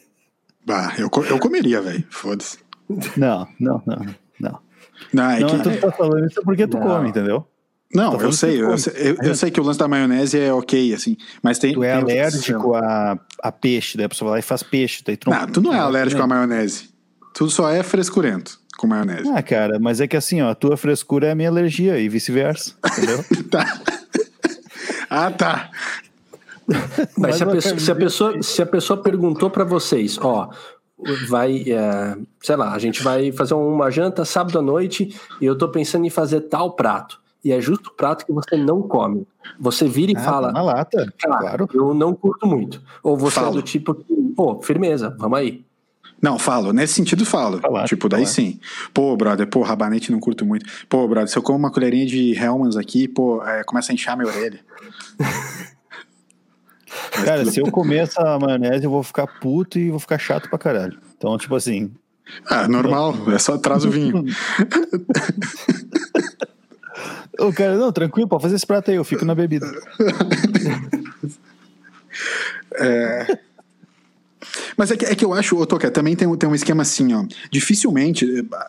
[0.67, 2.05] Bah, eu, eu comeria, velho.
[2.11, 2.59] Foda-se.
[3.17, 4.07] Não, não, não,
[4.41, 4.59] não.
[5.13, 5.71] Não, é não, que...
[5.71, 6.87] tu tá falando isso porque tu não.
[6.87, 7.47] come, entendeu?
[7.95, 11.17] Não, eu sei, eu, eu, eu, sei que o lance da maionese é ok, assim,
[11.43, 11.73] mas tem...
[11.73, 15.03] Tu é tem alérgico a, a peixe, daí a pessoa vai lá e faz peixe,
[15.05, 15.41] daí tu não...
[15.41, 16.89] Não, tu não é alérgico a maionese,
[17.35, 19.29] tu só é frescurento com maionese.
[19.35, 22.09] Ah, cara, mas é que assim, ó, a tua frescura é a minha alergia e
[22.09, 23.25] vice-versa, entendeu?
[23.51, 23.81] tá.
[25.11, 25.71] Ah, tá.
[27.17, 30.51] Mas se a, pessoa, se a, pessoa, se a pessoa perguntou para vocês, ó,
[31.29, 35.57] vai, é, sei lá, a gente vai fazer uma janta sábado à noite e eu
[35.57, 39.27] tô pensando em fazer tal prato e é justo o prato que você não come.
[39.59, 40.53] Você vira e ah, fala.
[40.53, 41.69] Na lata, claro.
[41.73, 42.83] Eu não curto muito.
[43.03, 43.49] Ou você falo.
[43.49, 45.65] é do tipo que, pô, firmeza, vamos aí.
[46.21, 46.73] Não, falo.
[46.73, 47.59] Nesse sentido, falo.
[47.59, 48.35] Falar, tipo, daí falar.
[48.35, 48.61] sim.
[48.93, 50.67] Pô, brother, pô, rabanete não curto muito.
[50.87, 54.19] Pô, brother, se eu como uma colherinha de Hellmann's aqui, pô, é, começa a inchar
[54.19, 54.61] minha orelha.
[57.25, 60.59] Cara, se eu comer essa maionese, eu vou ficar puto e vou ficar chato pra
[60.59, 60.99] caralho.
[61.17, 61.91] Então, tipo assim.
[62.47, 63.15] Ah, normal.
[63.33, 64.25] É só traz o vinho.
[67.39, 69.67] O cara, não, tranquilo, pode fazer esse prato aí, eu fico na bebida.
[72.75, 73.39] é.
[74.77, 77.15] Mas é que, é que eu acho, ô Toca, também tem, tem um esquema assim,
[77.15, 77.25] ó.
[77.51, 78.27] Dificilmente,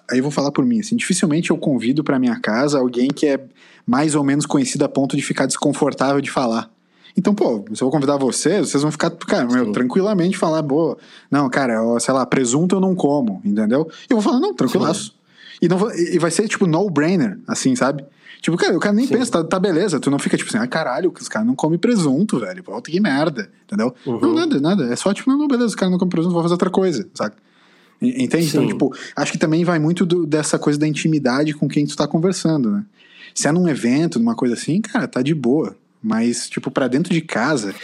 [0.09, 3.25] aí eu vou falar por mim, assim, dificilmente eu convido pra minha casa alguém que
[3.25, 3.39] é
[3.85, 6.69] mais ou menos conhecido a ponto de ficar desconfortável de falar.
[7.17, 10.97] Então, pô, se eu vou convidar vocês, vocês vão ficar, cara, meu, tranquilamente falar, boa,
[11.29, 13.87] não, cara, ó, sei lá, presunto eu não como, entendeu?
[14.09, 15.13] E eu vou falar, não, tranquilaço.
[15.61, 18.05] E, não, e vai ser, tipo, no-brainer, assim, sabe?
[18.41, 19.13] Tipo, cara, o cara nem Sim.
[19.13, 19.99] pensa, tá, tá, beleza.
[19.99, 22.63] Tu não fica tipo assim, ah, caralho, os caras não comem presunto, velho.
[22.63, 23.93] Volta que merda, entendeu?
[24.03, 24.19] Uhum.
[24.19, 24.91] Não, nada, nada.
[24.91, 27.07] É só tipo, não, não beleza, os caras não comem presunto, vou fazer outra coisa,
[27.13, 27.35] sabe?
[28.01, 28.23] Entende?
[28.23, 28.47] Então, Sim.
[28.47, 31.95] Então, tipo, acho que também vai muito do, dessa coisa da intimidade com quem tu
[31.95, 32.83] tá conversando, né?
[33.35, 35.75] Se é num evento, numa coisa assim, cara, tá de boa.
[36.01, 37.75] Mas, tipo, para dentro de casa.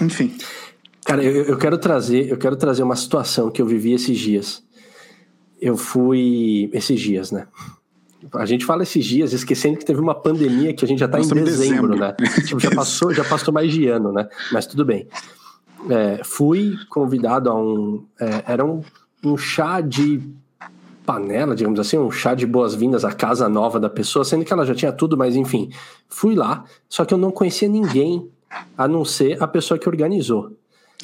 [0.00, 0.36] Enfim.
[1.04, 4.62] Cara, eu, eu, quero trazer, eu quero trazer uma situação que eu vivi esses dias.
[5.60, 6.70] Eu fui.
[6.72, 7.46] Esses dias, né?
[8.34, 11.18] A gente fala esses dias, esquecendo que teve uma pandemia que a gente já está
[11.18, 12.14] em dezembro, dezembro, né?
[12.44, 14.28] tipo, já passou, já passou mais de ano, né?
[14.50, 15.06] Mas tudo bem.
[15.88, 18.04] É, fui convidado a um.
[18.20, 18.82] É, era um,
[19.22, 20.20] um chá de
[21.06, 24.66] panela, digamos assim, um chá de boas-vindas à casa nova da pessoa, sendo que ela
[24.66, 25.70] já tinha tudo, mas enfim,
[26.08, 28.28] fui lá, só que eu não conhecia ninguém
[28.76, 30.52] a não ser a pessoa que organizou.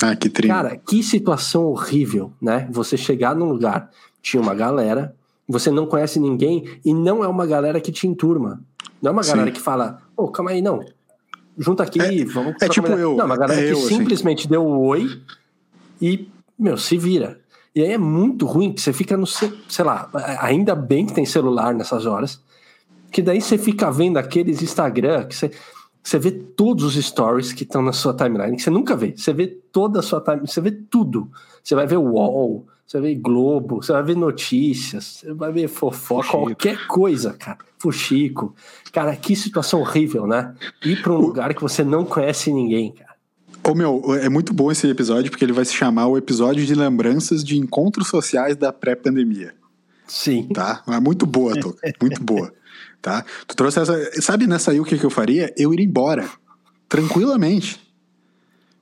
[0.03, 0.53] Ah, que triste.
[0.53, 2.69] Cara, que situação horrível, né?
[2.73, 3.89] Você chegar num lugar,
[4.21, 5.15] tinha uma galera,
[5.49, 8.61] você não conhece ninguém e não é uma galera que te enturma.
[9.01, 9.53] Não é uma galera Sim.
[9.53, 10.81] que fala, ô, oh, calma aí, não.
[11.57, 12.55] Junta aqui, é, vamos.
[12.61, 13.15] É tipo eu.
[13.15, 13.99] Não, uma galera é que eu, assim.
[13.99, 14.49] simplesmente assim.
[14.49, 15.21] deu o oi
[16.01, 17.42] e, meu, se vira.
[17.75, 19.27] E aí é muito ruim que você fica no.
[19.27, 22.41] Sei lá, ainda bem que tem celular nessas horas.
[23.11, 25.51] Que daí você fica vendo aqueles Instagram que você.
[26.03, 29.15] Você vê todos os stories que estão na sua timeline, que você nunca vê.
[29.17, 31.31] Você vê toda a sua timeline, você vê tudo.
[31.63, 35.53] Você vai ver o wall, você vai ver Globo, você vai ver notícias, você vai
[35.53, 36.47] ver fofoca, Fuxico.
[36.47, 37.59] qualquer coisa, cara.
[37.79, 38.55] Fuxico.
[38.93, 40.55] Cara, que situação horrível, né?
[40.85, 43.12] Ir para um lugar que você não conhece ninguém, cara.
[43.65, 46.75] Ô meu, é muito bom esse episódio porque ele vai se chamar o episódio de
[46.75, 49.55] lembranças de encontros sociais da pré-pandemia.
[50.07, 50.49] Sim.
[50.49, 50.83] Tá?
[50.89, 51.93] É muito boa, Toca.
[52.01, 52.53] muito boa.
[53.01, 53.25] Tá?
[53.47, 54.21] Tu trouxe essa.
[54.21, 55.53] Sabe nessa aí o que, que eu faria?
[55.57, 56.29] Eu ir embora.
[56.89, 57.81] Tranquilamente.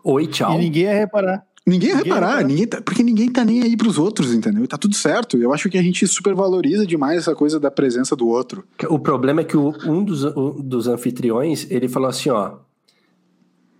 [0.02, 0.54] Oi, tchau.
[0.54, 1.44] E ninguém ia reparar.
[1.66, 4.66] Ninguém, vai reparar, ninguém tá, porque ninguém tá nem aí pros outros, entendeu?
[4.66, 5.36] Tá tudo certo.
[5.36, 8.64] Eu acho que a gente supervaloriza demais essa coisa da presença do outro.
[8.88, 12.56] O problema é que o, um, dos, um dos anfitriões, ele falou assim, ó,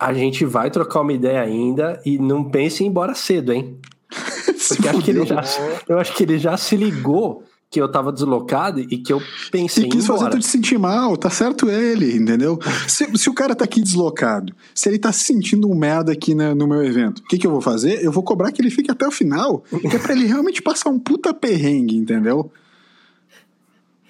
[0.01, 3.77] a gente vai trocar uma ideia ainda e não pense em ir embora cedo, hein?
[4.69, 5.45] Porque acho que ele já,
[5.87, 9.85] eu acho que ele já se ligou que eu tava deslocado e que eu pensei.
[9.85, 12.59] E quis fazer tu te sentir mal, tá certo ele, entendeu?
[12.89, 16.35] se, se, o cara tá aqui deslocado, se ele tá se sentindo um merda aqui
[16.35, 18.03] na, no meu evento, o que, que eu vou fazer?
[18.03, 20.91] Eu vou cobrar que ele fique até o final, que é pra ele realmente passar
[20.91, 22.51] um puta perrengue, entendeu?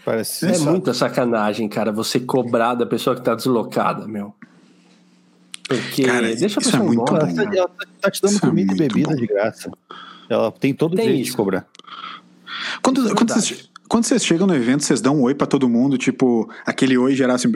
[0.05, 4.35] Parece é muita sacanagem, cara, você cobrar da pessoa que tá deslocada, meu.
[5.71, 7.27] Porque cara, deixa a é pessoa muito embora.
[7.27, 7.41] bom.
[7.41, 9.17] Ela, ela tá te dando Isso é comida e muito bebida bom.
[9.17, 9.71] de graça.
[10.29, 11.37] Ela tem todo o Tem direito de isso.
[11.37, 11.65] cobrar.
[12.83, 15.69] Quando, é quando, vocês, quando vocês chegam no evento, vocês dão um oi pra todo
[15.69, 17.49] mundo, tipo, aquele oi geral assim.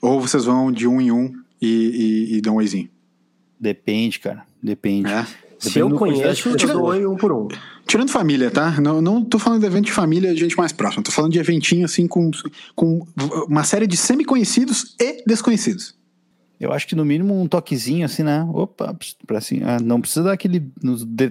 [0.00, 2.88] Ou vocês vão de um em um e, e, e dão um oizinho?
[3.58, 4.44] Depende, cara.
[4.62, 5.10] Depende.
[5.10, 5.26] É.
[5.58, 7.48] Se eu conheço, eu de dou oi um por um.
[7.86, 8.80] Tirando família, tá?
[8.80, 11.02] Não, não tô falando de evento de família, gente mais próxima.
[11.02, 12.30] Tô falando de eventinho, assim, com,
[12.74, 13.06] com
[13.48, 15.94] uma série de semi-conhecidos e desconhecidos.
[16.62, 18.46] Eu acho que no mínimo um toquezinho assim, né?
[18.52, 18.96] Opa,
[19.26, 20.72] pra assim, ah, não precisa dar aquele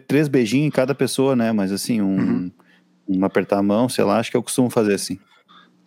[0.06, 1.54] três beijinhos em cada pessoa, né?
[1.54, 2.52] Mas assim, um, Uhum.
[3.08, 5.18] um apertar a mão, sei lá, acho que eu costumo fazer assim.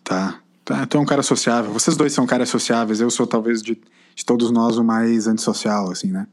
[0.03, 0.39] Tá.
[0.63, 0.85] tá.
[0.87, 1.71] Tu é um cara sociável.
[1.71, 2.99] Vocês dois são caras sociáveis.
[2.99, 3.79] Eu sou, talvez, de,
[4.15, 6.25] de todos nós, o mais antissocial, assim, né?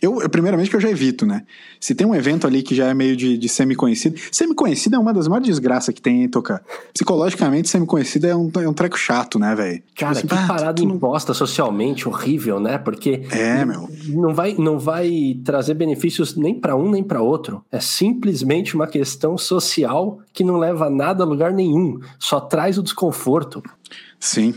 [0.00, 1.42] Eu, eu, primeiramente, que eu já evito, né?
[1.80, 4.18] Se tem um evento ali que já é meio de, de semi-conhecido.
[4.30, 6.62] Semi-conhecido é uma das maiores desgraças que tem, hein, Toca?
[6.94, 9.82] Psicologicamente, semi-conhecido é um, é um treco chato, né, velho?
[9.96, 12.78] Cara, Tipo que ah, parada não- imposta socialmente, horrível, né?
[12.78, 13.88] Porque É, meu.
[14.08, 17.64] não vai, não vai trazer benefícios nem para um nem para outro.
[17.70, 21.98] É simplesmente uma questão social que não leva nada a lugar nenhum.
[22.18, 23.62] Só traz o desconforto.
[24.18, 24.54] Sim.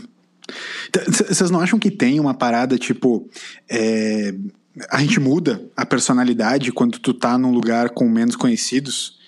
[1.08, 3.28] Vocês não acham que tem uma parada tipo.
[3.68, 4.32] é,
[4.90, 9.18] a gente muda a personalidade quando tu tá num lugar com menos conhecidos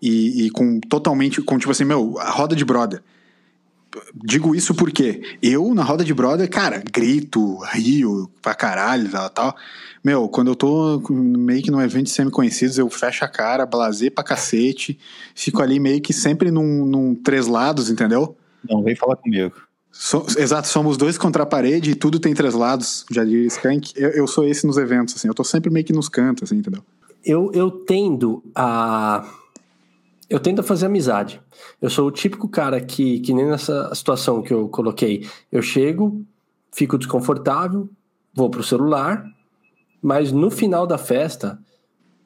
[0.00, 1.42] e, e com totalmente.
[1.42, 3.02] com tipo assim, meu, a roda de brother.
[4.24, 9.56] Digo isso porque eu, na roda de brother, cara, grito, rio pra caralho tal, tal.
[10.02, 14.12] Meu, quando eu tô meio que num evento de semi-conhecidos, eu fecho a cara, blazer
[14.12, 14.98] pra cacete,
[15.34, 18.36] fico ali meio que sempre num, num três lados, entendeu?
[18.68, 19.54] Não, vem falar comigo.
[19.96, 23.92] So- exato, somos dois contra a parede e tudo tem três lados, já diria Skank.
[23.94, 26.58] Eu, eu sou esse nos eventos, assim, eu tô sempre meio que nos cantos, assim,
[26.58, 26.82] entendeu?
[27.24, 29.24] Eu, eu tendo a.
[30.28, 31.40] Eu tendo a fazer amizade.
[31.80, 35.28] Eu sou o típico cara que, que nem nessa situação que eu coloquei.
[35.50, 36.24] Eu chego,
[36.72, 37.88] fico desconfortável,
[38.34, 39.24] vou pro celular,
[40.02, 41.58] mas no final da festa,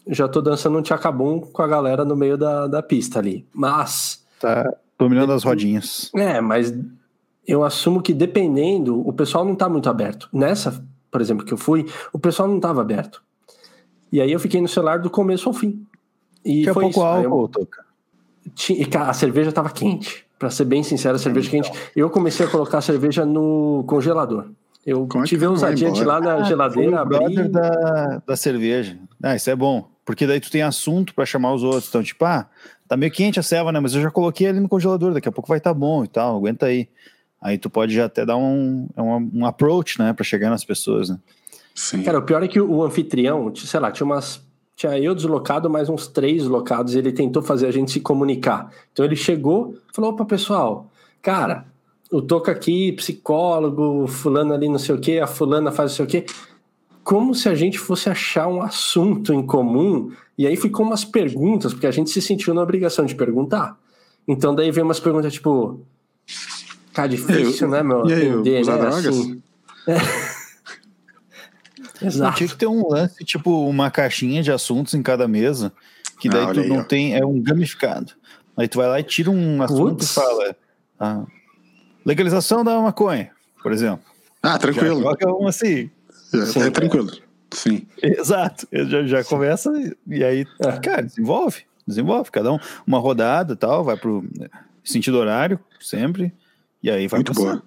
[0.07, 3.47] já tô dançando um tchacabum com a galera no meio da, da pista ali.
[3.53, 4.25] Mas.
[4.41, 4.65] Tá
[4.99, 6.11] dominando as rodinhas.
[6.17, 6.73] É, mas
[7.49, 10.29] eu assumo que dependendo, o pessoal não tá muito aberto.
[10.33, 13.23] Nessa, por exemplo, que eu fui, o pessoal não tava aberto.
[14.13, 15.83] E aí eu fiquei no celular do começo ao fim.
[16.45, 17.07] E Tinha foi pouco isso.
[17.25, 17.85] Eu- álcool, Toca.
[18.71, 20.25] E, cara, a cerveja tava quente.
[20.39, 21.71] Pra ser bem sincero, a cerveja quente.
[21.97, 24.47] Eu comecei a colocar a cerveja no congelador.
[24.87, 27.19] Eu Como é tive vai ousadia de lá na Foi geladeira, o abrir.
[27.19, 28.97] brother da, da cerveja.
[29.23, 29.89] Ah, isso é bom.
[30.05, 31.89] Porque daí tu tem assunto pra chamar os outros.
[31.89, 32.47] Então, tipo, ah,
[32.87, 33.81] tá meio quente a selva, né?
[33.81, 36.09] Mas eu já coloquei ali no congelador, daqui a pouco vai estar tá bom e
[36.09, 36.89] tal, aguenta aí.
[37.41, 40.13] Aí tu pode já até dar um, é um, um approach, né?
[40.13, 41.19] Pra chegar nas pessoas, né?
[41.75, 42.03] Sim.
[42.03, 44.47] Cara, o pior é que o anfitrião, sei lá, tinha umas.
[44.75, 48.73] Tinha eu deslocado, mais uns três deslocados, e ele tentou fazer a gente se comunicar.
[48.93, 50.91] Então ele chegou, falou: opa, pessoal,
[51.23, 51.67] cara,
[52.11, 56.05] o Toca aqui, psicólogo, fulano ali não sei o quê, a fulana faz não sei
[56.05, 56.27] o quê.
[57.05, 61.73] Como se a gente fosse achar um assunto em comum, e aí ficou umas perguntas,
[61.73, 63.79] porque a gente se sentiu na obrigação de perguntar.
[64.27, 65.81] Então daí veio umas perguntas tipo.
[66.99, 68.07] Cara, difícil, E aí, né, meu?
[68.09, 68.79] e aí, Atender, usar né?
[68.81, 69.07] drogas?
[69.07, 69.43] Assim.
[72.01, 72.37] Não, Exato.
[72.37, 75.73] tinha que ter um lance, tipo, uma caixinha de assuntos em cada mesa,
[76.21, 76.83] que daí Ah, tu aí, não ó.
[76.85, 78.13] tem, é um gamificado.
[78.57, 80.11] Aí tu vai lá e tira um assunto Putz.
[80.11, 80.57] e fala.
[80.99, 81.25] ah,
[82.05, 83.31] legalização da maconha,
[83.63, 84.01] por exemplo.
[84.43, 85.01] Ah, Já tranquilo.
[85.03, 85.91] joga um assim.
[86.35, 87.11] É, Sim, é tranquilo.
[87.53, 87.87] Sim.
[88.03, 88.67] Exato.
[88.73, 89.71] Eu Já, já começa
[90.07, 90.73] e aí, É.
[90.81, 91.63] cara, desenvolve.
[91.87, 92.31] Desenvolve.
[92.31, 94.25] Cada um, uma rodada e tal, vai pro
[94.85, 96.33] sentido horário, sempre.
[96.83, 97.45] E aí vai Muito passando.
[97.51, 97.63] boa.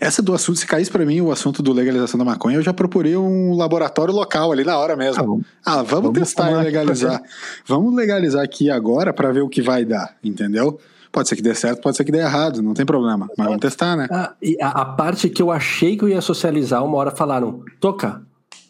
[0.00, 2.72] Essa do assunto, se caísse pra mim o assunto do legalização da maconha, eu já
[2.72, 5.20] procurei um laboratório local ali na hora mesmo.
[5.22, 7.22] Ah, vamos- Ah, vamos, Vamos testar e legalizar.
[7.66, 10.78] Vamos legalizar aqui agora pra ver o que vai dar, entendeu?
[11.12, 13.28] Pode ser que dê certo, pode ser que dê errado, não tem problema.
[13.36, 14.08] Mas vamos testar, né?
[14.10, 17.62] Ah, e a, a parte que eu achei que eu ia socializar, uma hora falaram:
[17.78, 18.22] Toca,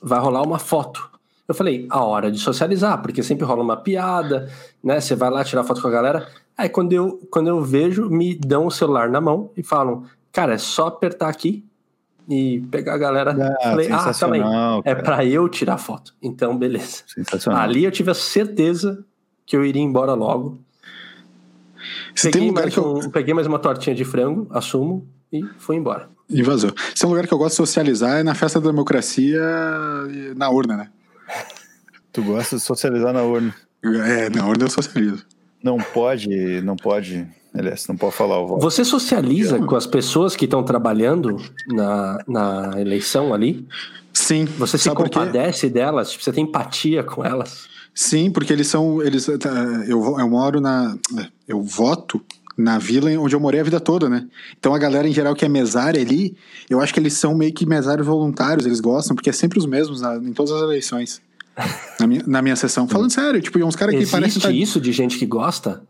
[0.02, 1.08] vai rolar uma foto.
[1.48, 4.50] Eu falei: a hora de socializar, porque sempre rola uma piada,
[4.82, 5.00] né?
[5.00, 6.26] Você vai lá tirar foto com a galera.
[6.56, 10.54] Aí quando eu, quando eu vejo, me dão o celular na mão e falam: Cara,
[10.54, 11.64] é só apertar aqui
[12.28, 13.30] e pegar a galera.
[13.32, 13.98] Ah, falei: Ah, aí.
[14.04, 16.14] sensacional, É pra eu tirar foto.
[16.22, 17.02] Então, beleza.
[17.06, 17.60] Sensacional.
[17.62, 19.04] Ali eu tive a certeza
[19.46, 20.58] que eu iria embora logo.
[22.14, 22.94] Se Peguei, tem lugar mais que eu.
[22.94, 26.08] um- peguei mais uma tortinha de frango, assumo, e fui embora.
[26.30, 26.70] E vazou.
[26.94, 29.38] Se tem um lugar que eu gosto de socializar é na festa da democracia
[30.36, 30.88] na urna, né?
[32.12, 33.54] Tu gosta de socializar na urna.
[33.84, 35.26] É, na urna eu socializo.
[35.64, 38.60] Não pode, não pode, aliás, não pode falar o voto.
[38.60, 43.66] Você socializa com as pessoas que estão trabalhando na, na eleição ali?
[44.12, 44.44] Sim.
[44.58, 46.10] Você se compadece delas?
[46.10, 47.66] Tipo, você tem empatia com elas?
[47.94, 49.00] Sim, porque eles são.
[49.00, 49.48] Eles, tá,
[49.88, 50.98] eu, eu moro na.
[51.48, 52.20] Eu voto
[52.58, 54.26] na vila onde eu morei a vida toda, né?
[54.58, 56.36] Então a galera em geral que é mesária ali,
[56.68, 59.66] eu acho que eles são meio que mesários voluntários, eles gostam, porque é sempre os
[59.66, 61.22] mesmos na, em todas as eleições.
[61.98, 62.88] Na, minha, na minha sessão.
[62.88, 64.38] Falando sério, tipo, é uns caras que parecem.
[64.38, 65.82] Existe isso de gente que gosta?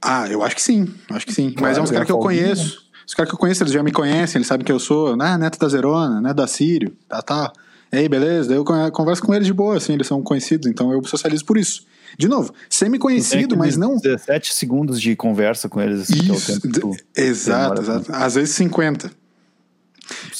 [0.00, 1.50] Ah, eu acho que sim, acho que sim.
[1.50, 2.82] Claro, Mas é uns caras que eu conheço.
[3.06, 5.36] Os caras que eu conheço, eles já me conhecem, eles sabem que eu sou, né,
[5.36, 7.52] neto da Zerona, né, da Sírio, tá, tá.
[7.90, 8.48] Ei, beleza?
[8.48, 11.58] Daí eu converso com eles de boa, assim, eles são conhecidos, então eu socializo por
[11.58, 11.84] isso.
[12.16, 13.96] De novo, semi-conhecido, mas não.
[13.96, 16.02] 17 segundos de conversa com eles.
[16.02, 18.12] Assim, Isso, que é o tempo exato, exato.
[18.12, 19.10] Às vezes 50.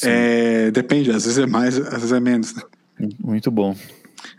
[0.03, 2.55] É, depende, às vezes é mais, às vezes é menos.
[2.55, 2.62] Né?
[3.22, 3.77] Muito bom.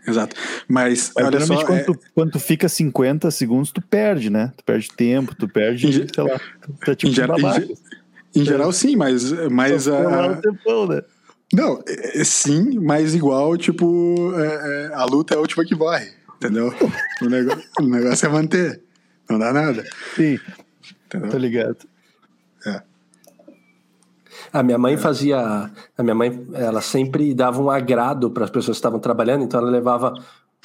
[0.06, 0.36] Exato.
[0.68, 1.64] Mas, Mas olha só.
[1.64, 1.84] Quando, é...
[1.84, 4.52] tu, quando tu fica 50 segundos, tu perde, né?
[4.56, 6.40] Tu perde tempo, tu perde, em, sei lá.
[6.84, 9.32] Tu é tipo em, geral, em, em, geral, sim, mas.
[9.50, 10.36] mas a, a...
[10.36, 11.02] Tempão, né?
[11.52, 15.74] Não, é, é, sim, mas igual, tipo, é, é, a luta é a última que
[15.74, 16.10] morre.
[16.36, 16.74] Entendeu?
[17.22, 18.80] o, negócio, o negócio é manter.
[19.30, 19.84] Não dá nada.
[20.16, 20.38] Sim.
[21.06, 21.30] Entendeu?
[21.30, 21.78] Tô ligado.
[24.54, 24.58] É.
[24.58, 25.70] A minha mãe fazia.
[25.96, 29.60] A minha mãe, ela sempre dava um agrado para as pessoas que estavam trabalhando, então
[29.60, 30.14] ela levava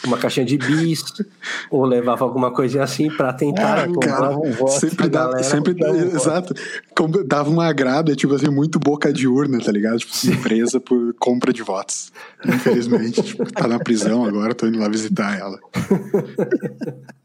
[0.05, 1.03] uma caixinha de bis
[1.69, 5.73] ou levava alguma coisinha assim para tentar ah, cara, um voto sempre dá, galera, sempre
[5.73, 6.53] dá, um exato
[6.97, 7.23] voto.
[7.25, 11.13] dava um agrado é tipo assim muito boca de urna tá ligado tipo surpresa por
[11.15, 12.13] compra de votos
[12.45, 15.59] infelizmente tipo, tá na prisão agora tô indo lá visitar ela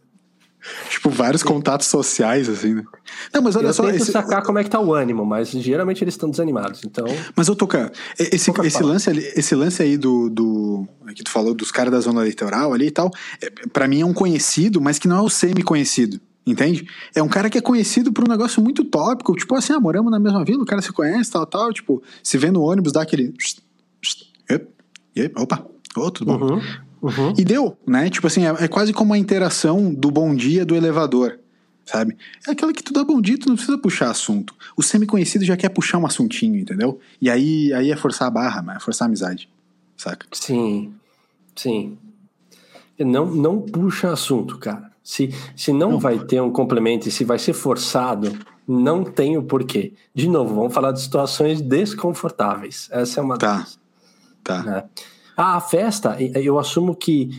[0.89, 2.85] Tipo, vários contatos sociais, assim, né?
[3.33, 3.85] Não, mas olha eu só.
[3.85, 4.11] Eu esse...
[4.11, 7.05] sacar como é que tá o ânimo, mas geralmente eles estão desanimados, então.
[7.37, 7.93] Mas eu tocar.
[8.19, 10.89] Esse, esse, lance, ali, esse lance aí do, do.
[11.15, 13.11] que tu falou dos caras da zona eleitoral ali e tal,
[13.43, 16.21] é, para mim é um conhecido, mas que não é o semi-conhecido.
[16.47, 16.87] Entende?
[17.15, 20.11] É um cara que é conhecido por um negócio muito tópico, tipo assim, ah, moramos
[20.11, 23.03] na mesma vila, o cara se conhece, tal, tal, tipo, se vê no ônibus, dá
[23.03, 23.35] aquele.
[25.37, 26.55] Opa, oh, tudo bom.
[26.55, 26.63] Uhum.
[27.05, 27.35] Uhum.
[27.37, 28.09] E deu, né?
[28.09, 31.39] Tipo assim, é, é, quase como a interação do bom dia do elevador,
[31.85, 32.17] sabe?
[32.49, 34.55] É aquela que tu dá bom dia, tu não precisa puxar assunto.
[34.75, 36.99] O semi-conhecido já quer puxar um assuntinho, entendeu?
[37.21, 39.51] E aí, aí é forçar a barra, é forçar a amizade,
[39.99, 40.27] saca?
[40.33, 40.95] Sim,
[41.55, 41.99] sim.
[42.99, 44.91] Não, não puxa assunto, cara.
[45.03, 48.33] Se, se não, não vai ter um complemento e se vai ser forçado,
[48.67, 49.93] não tem o porquê.
[50.15, 52.89] De novo, vamos falar de situações desconfortáveis.
[52.91, 53.67] Essa é uma tá.
[54.43, 54.63] Tá.
[54.63, 54.85] Né?
[55.37, 57.31] Ah, a festa, eu assumo que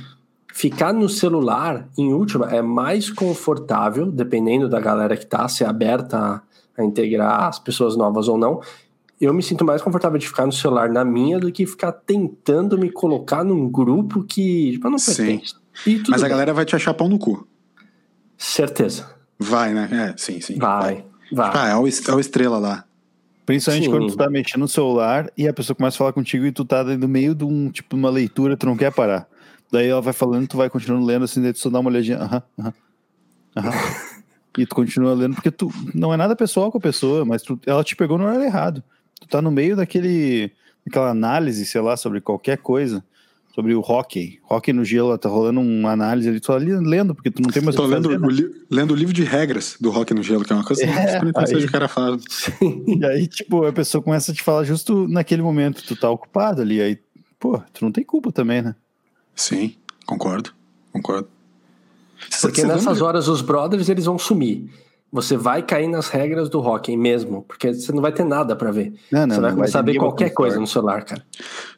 [0.56, 5.68] ficar no celular, em última, é mais confortável, dependendo da galera que tá, se é
[5.68, 6.42] aberta
[6.78, 8.62] a, integrar as pessoas novas ou não.
[9.20, 12.78] Eu me sinto mais confortável de ficar no celular na minha do que ficar tentando
[12.78, 15.56] me colocar num grupo que tipo, não pertence.
[16.10, 16.30] Mas a bem.
[16.30, 17.46] galera vai te achar pão no cu.
[18.38, 19.10] Certeza.
[19.38, 19.90] Vai, né?
[19.92, 20.58] É, sim, sim.
[20.58, 21.52] Vai, vai.
[21.52, 21.52] vai.
[21.54, 22.86] Ah, é o, é o estrela lá.
[23.46, 23.92] Principalmente Sim.
[23.92, 26.66] quando tu tá mexendo no celular e a pessoa começa a falar contigo e tu
[26.66, 29.28] tá no meio de um, tipo, uma leitura, tu não quer parar.
[29.72, 32.18] Daí ela vai falando, tu vai continuando lendo assim, daí tu só dá uma olhadinha,
[32.18, 32.74] aham, aham,
[33.58, 33.72] aham.
[34.58, 37.60] e tu continua lendo, porque tu não é nada pessoal com a pessoa, mas tu,
[37.66, 38.84] ela te pegou no horário errado.
[39.20, 40.52] Tu tá no meio daquele,
[40.86, 43.04] daquela análise, sei lá, sobre qualquer coisa
[43.56, 44.42] sobre o hockey.
[44.50, 47.64] Hockey no gelo, tá rolando uma análise ali, tô ali lendo, porque tu não tem
[47.64, 48.28] mais Tô lendo, fazer, né?
[48.30, 50.88] li, lendo o livro de regras do hockey no gelo, que é uma coisa é,
[51.22, 52.20] que aí, o cara fala.
[52.62, 56.62] E aí, tipo, a pessoa começa a te falar justo naquele momento, tu tá ocupado
[56.62, 57.00] ali, aí,
[57.40, 58.76] pô, tu não tem culpa também, né?
[59.34, 59.74] Sim,
[60.06, 60.52] concordo,
[60.92, 61.30] concordo.
[62.42, 64.70] Porque nessas horas os brothers, eles vão sumir
[65.16, 68.70] você vai cair nas regras do hockey mesmo, porque você não vai ter nada para
[68.70, 68.94] ver.
[69.10, 71.24] Não, não, você vai não começar vai a ver qualquer coisa no celular, cara.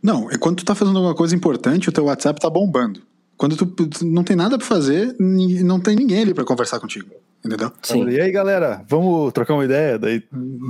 [0.02, 3.00] Não, é quando tu tá fazendo alguma coisa importante, o teu WhatsApp tá bombando.
[3.38, 7.12] Quando tu não tem nada para fazer, não tem ninguém ali para conversar contigo.
[7.46, 7.72] Entendeu?
[7.84, 8.10] Sim.
[8.10, 10.00] E aí, galera, vamos trocar uma ideia?
[10.00, 10.24] Daí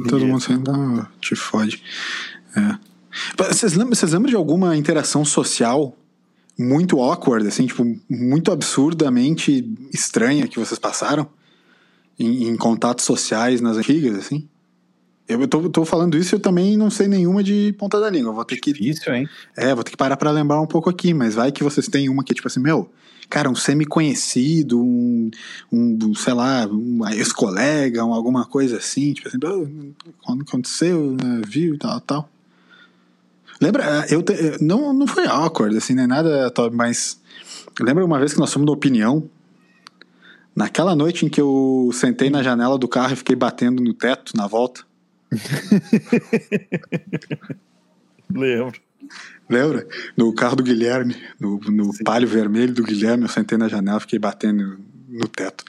[0.09, 1.81] todo mundo saindo, ah, te fode.
[2.55, 2.77] É.
[3.37, 5.95] Vocês lembram, vocês lembram de alguma interação social
[6.59, 11.29] muito awkward, assim, tipo, muito absurdamente estranha que vocês passaram?
[12.19, 14.47] Em, em contatos sociais nas antigas, assim?
[15.27, 18.31] Eu tô, tô falando isso eu também não sei nenhuma de ponta da língua.
[18.31, 18.71] Vou ter que.
[18.71, 19.29] Difícil, hein?
[19.57, 22.07] É, vou ter que parar pra lembrar um pouco aqui, mas vai que vocês têm
[22.07, 22.89] uma que é tipo assim, meu,
[23.29, 25.29] cara, um semi-conhecido, um,
[25.69, 29.37] um, sei lá, um ex-colega, um, alguma coisa assim, tipo assim,
[30.23, 32.29] quando aconteceu, né, viu e tal, tal.
[33.59, 37.19] Lembra, eu te, não, não foi awkward, assim, nem nada, mas
[37.81, 39.29] lembra uma vez que nós fomos na opinião
[40.57, 44.35] Naquela noite em que eu sentei na janela do carro e fiquei batendo no teto
[44.35, 44.81] na volta.
[48.27, 48.81] Lembro.
[49.47, 49.87] Lembra?
[50.17, 54.01] No carro do Guilherme, no, no palio vermelho do Guilherme, eu sentei na janela e
[54.01, 55.63] fiquei batendo no teto,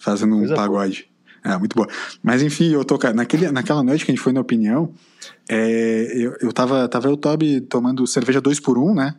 [0.00, 1.08] fazendo um Coisa pagode.
[1.44, 1.54] Boa.
[1.54, 1.86] É, muito boa.
[2.20, 2.98] Mas enfim, eu tô.
[3.14, 4.92] Naquele, naquela noite que a gente foi na opinião,
[5.48, 9.14] é, eu, eu tava, tava eu Toby tomando cerveja dois por um, né?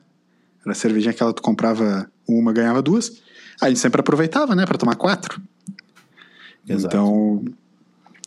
[0.62, 3.24] Era a cervejinha que ela tu comprava uma, ganhava duas.
[3.62, 5.42] A gente sempre aproveitava, né, para tomar quatro.
[6.68, 6.96] Exato.
[6.96, 7.46] Então,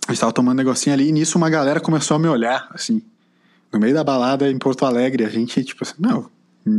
[0.08, 2.66] A gente tava tomando um negocinho ali e nisso uma galera começou a me olhar,
[2.72, 3.02] assim.
[3.70, 6.30] No meio da balada em Porto Alegre, a gente, tipo assim, não,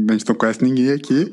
[0.09, 1.31] a gente não conhece ninguém aqui.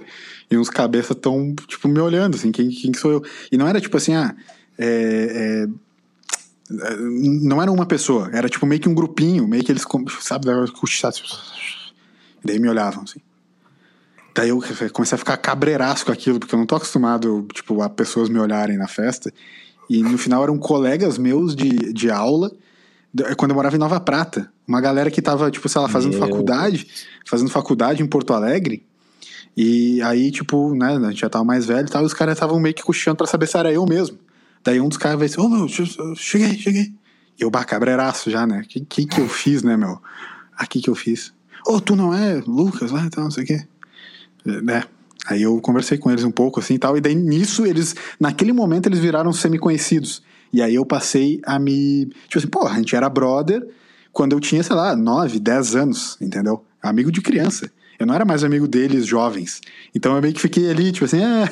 [0.51, 3.25] E uns cabeças tão, tipo, me olhando, assim, quem, quem sou eu?
[3.51, 4.37] E não era tipo assim, ah,
[4.79, 5.67] é,
[6.69, 6.97] é,
[7.43, 9.85] não era uma pessoa, era tipo meio que um grupinho, meio que eles,
[10.21, 10.47] sabe,
[12.45, 13.21] daí me olhavam, assim.
[14.37, 14.62] Daí eu
[14.93, 18.39] comecei a ficar cabreiraço com aquilo, porque eu não tô acostumado, tipo, a pessoas me
[18.39, 19.32] olharem na festa.
[19.89, 22.53] E no final eram colegas meus de, de aula,
[23.39, 24.53] quando eu morava em Nova Prata.
[24.68, 26.20] Uma galera que tava, tipo, sei lá, fazendo Meu.
[26.20, 26.87] faculdade,
[27.24, 28.84] fazendo faculdade em Porto Alegre.
[29.57, 32.34] E aí, tipo, né, a gente já tava mais velho e tal, e os caras
[32.34, 34.18] estavam meio que coxando pra saber se era eu mesmo.
[34.62, 35.66] Daí um dos caras vai assim, ô oh, meu,
[36.14, 36.93] cheguei, cheguei.
[37.39, 38.64] E eu, cabreiraço já, né?
[38.68, 39.99] Que, que que eu fiz, né, meu?
[40.55, 41.32] Aqui que eu fiz.
[41.66, 43.66] Ô, oh, tu não é Lucas lá e tal, não sei o quê.
[44.47, 44.84] Né?
[45.26, 48.53] Aí eu conversei com eles um pouco assim e tal, e daí nisso eles, naquele
[48.53, 50.22] momento eles viraram semi-conhecidos.
[50.53, 52.07] E aí eu passei a me.
[52.28, 53.66] Tipo assim, pô, a gente era brother
[54.12, 56.64] quando eu tinha, sei lá, 9, 10 anos, entendeu?
[56.80, 57.70] Amigo de criança.
[57.99, 59.61] Eu não era mais amigo deles jovens.
[59.94, 61.44] Então eu meio que fiquei ali, tipo assim, é,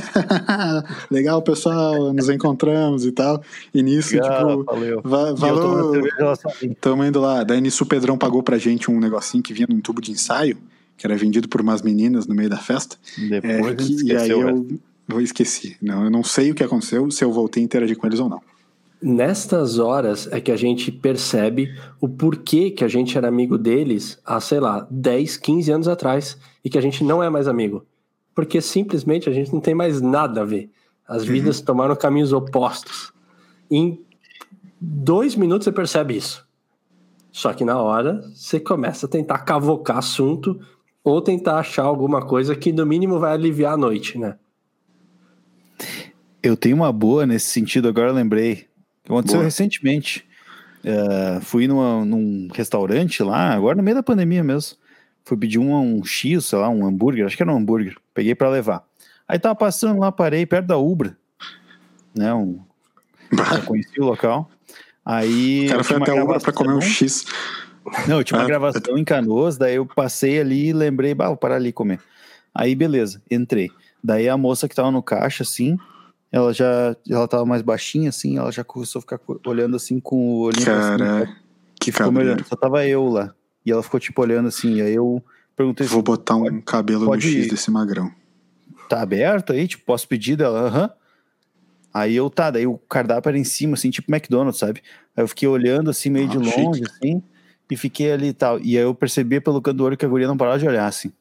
[1.10, 3.42] legal pessoal, nos encontramos e tal.
[3.74, 5.00] E nisso, legal, tipo, valeu.
[5.02, 5.92] Va valeu.
[6.80, 7.42] Tamo indo lá.
[7.42, 10.56] Daí nisso o Pedrão pagou pra gente um negocinho que vinha num tubo de ensaio
[10.96, 12.96] que era vendido por umas meninas no meio da festa.
[13.16, 14.66] Depois é, que, e aí eu,
[15.08, 15.76] eu esqueci.
[15.80, 18.28] Não, eu não sei o que aconteceu, se eu voltei a interagir com eles ou
[18.28, 18.40] não.
[19.02, 24.18] Nestas horas é que a gente percebe o porquê que a gente era amigo deles
[24.24, 27.84] há, sei lá, 10, 15 anos atrás e que a gente não é mais amigo.
[28.34, 30.70] Porque simplesmente a gente não tem mais nada a ver.
[31.06, 31.32] As uhum.
[31.32, 33.12] vidas tomaram caminhos opostos.
[33.70, 34.00] Em
[34.80, 36.46] dois minutos você percebe isso.
[37.30, 40.58] Só que na hora você começa a tentar cavocar assunto
[41.04, 44.36] ou tentar achar alguma coisa que no mínimo vai aliviar a noite, né?
[46.42, 48.66] Eu tenho uma boa nesse sentido, agora lembrei.
[49.04, 49.44] Aconteceu boa.
[49.44, 50.26] recentemente.
[50.82, 54.76] Uh, fui numa, num restaurante lá, agora no meio da pandemia mesmo.
[55.24, 57.96] Fui pedir um, um X, sei lá, um hambúrguer, acho que era um hambúrguer.
[58.12, 58.84] Peguei para levar.
[59.26, 61.16] Aí tava passando lá, parei perto da Ubra,
[62.14, 62.32] né?
[62.34, 62.60] Um,
[63.66, 64.50] conheci o local.
[65.04, 65.66] Aí.
[65.66, 67.24] O cara foi até a Ubra pra comer um X.
[68.08, 68.48] Não, eu tinha uma ah.
[68.48, 72.00] gravação em Canoas, daí eu passei ali e lembrei, bah, vou parar ali comer.
[72.54, 73.70] Aí, beleza, entrei.
[74.02, 75.76] Daí a moça que tava no caixa, assim,
[76.30, 80.16] ela já ela tava mais baixinha, assim, ela já começou a ficar olhando assim com
[80.16, 80.64] o olhinho.
[80.64, 81.32] Cara, assim,
[81.80, 82.44] que olhando.
[82.44, 83.34] Só tava eu lá.
[83.64, 85.22] E ela ficou tipo olhando assim, aí eu
[85.56, 88.10] perguntei Vou assim, botar um cabelo no X desse magrão.
[88.88, 89.66] Tá aberto aí?
[89.66, 90.60] Tipo, posso pedir dela?
[90.60, 90.90] Aham.
[91.92, 94.82] Aí eu, tá, daí o cardápio era em cima, assim, tipo McDonald's, sabe?
[95.16, 96.90] Aí eu fiquei olhando assim, meio ah, de longe, chique.
[96.90, 97.22] assim
[97.70, 98.60] e fiquei ali e tal.
[98.60, 100.86] E aí eu percebi pelo canto do olho que a guria não parava de olhar,
[100.86, 101.12] assim.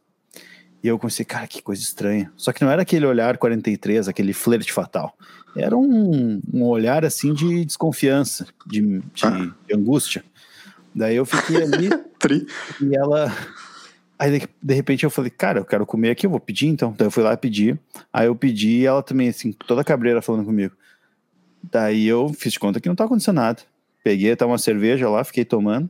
[0.84, 2.32] E eu comecei, cara, que coisa estranha.
[2.36, 5.18] Só que não era aquele olhar 43, aquele flerte fatal.
[5.56, 9.54] Era um, um olhar, assim, de desconfiança, de, de, ah.
[9.66, 10.24] de angústia.
[10.94, 11.90] Daí eu fiquei ali
[12.82, 13.34] e ela...
[14.20, 16.94] Aí de, de, repente eu falei, cara, eu quero comer aqui, eu vou pedir então.
[16.98, 17.80] Daí eu fui lá pedir.
[18.12, 20.76] Aí eu pedi e ela também, assim, toda cabreira falando comigo.
[21.64, 23.62] Daí eu fiz de conta que não tá acontecendo nada.
[24.04, 25.90] Peguei até uma cerveja lá, fiquei tomando.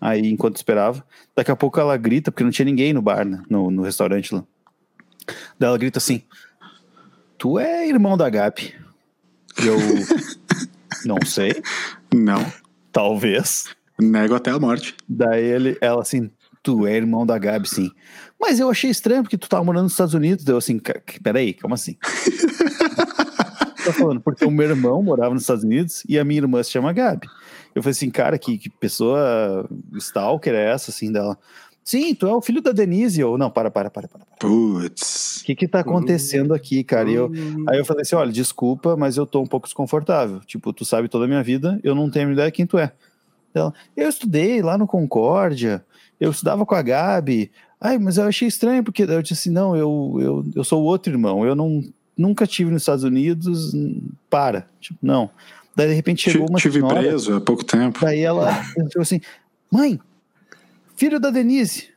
[0.00, 3.42] Aí, enquanto esperava, daqui a pouco ela grita, porque não tinha ninguém no bar, né?
[3.50, 4.44] No, no restaurante lá.
[5.58, 6.22] Daí ela grita assim:
[7.36, 8.74] Tu é irmão da Gabi?
[9.58, 9.76] Eu.
[11.04, 11.62] não sei.
[12.14, 12.44] Não.
[12.92, 13.64] Talvez.
[13.98, 14.94] Nego até a morte.
[15.08, 16.30] Daí ele, ela assim:
[16.62, 17.90] Tu é irmão da Gabi, sim.
[18.40, 20.44] Mas eu achei estranho porque tu tava morando nos Estados Unidos.
[20.44, 20.80] Deu assim:
[21.22, 21.96] Peraí, como assim?
[23.84, 26.70] tá falando, porque o meu irmão morava nos Estados Unidos e a minha irmã se
[26.70, 27.26] chama Gabi.
[27.78, 31.38] Eu falei assim, cara, que, que pessoa stalker é essa, assim, dela?
[31.84, 33.22] Sim, tu é o filho da Denise.
[33.22, 34.20] ou não, para, para, para, para.
[34.38, 35.38] Putz.
[35.40, 37.08] O que que tá acontecendo aqui, cara?
[37.08, 37.30] E eu,
[37.68, 40.40] aí eu falei assim, olha, desculpa, mas eu tô um pouco desconfortável.
[40.40, 42.92] Tipo, tu sabe toda a minha vida, eu não tenho ideia quem tu é.
[43.54, 45.82] Ela, eu estudei lá no Concórdia,
[46.20, 47.50] eu estudava com a Gabi.
[47.80, 50.84] Ai, mas eu achei estranho, porque eu disse assim, não, eu, eu, eu sou o
[50.84, 51.82] outro irmão, eu não,
[52.18, 53.72] nunca tive nos Estados Unidos,
[54.28, 54.66] para.
[54.80, 55.30] Tipo, não.
[55.78, 58.00] Daí, de repente, chegou uma Tive senhora, preso há pouco tempo.
[58.00, 59.20] Daí ela falou assim,
[59.70, 60.00] mãe,
[60.96, 61.90] filho da Denise.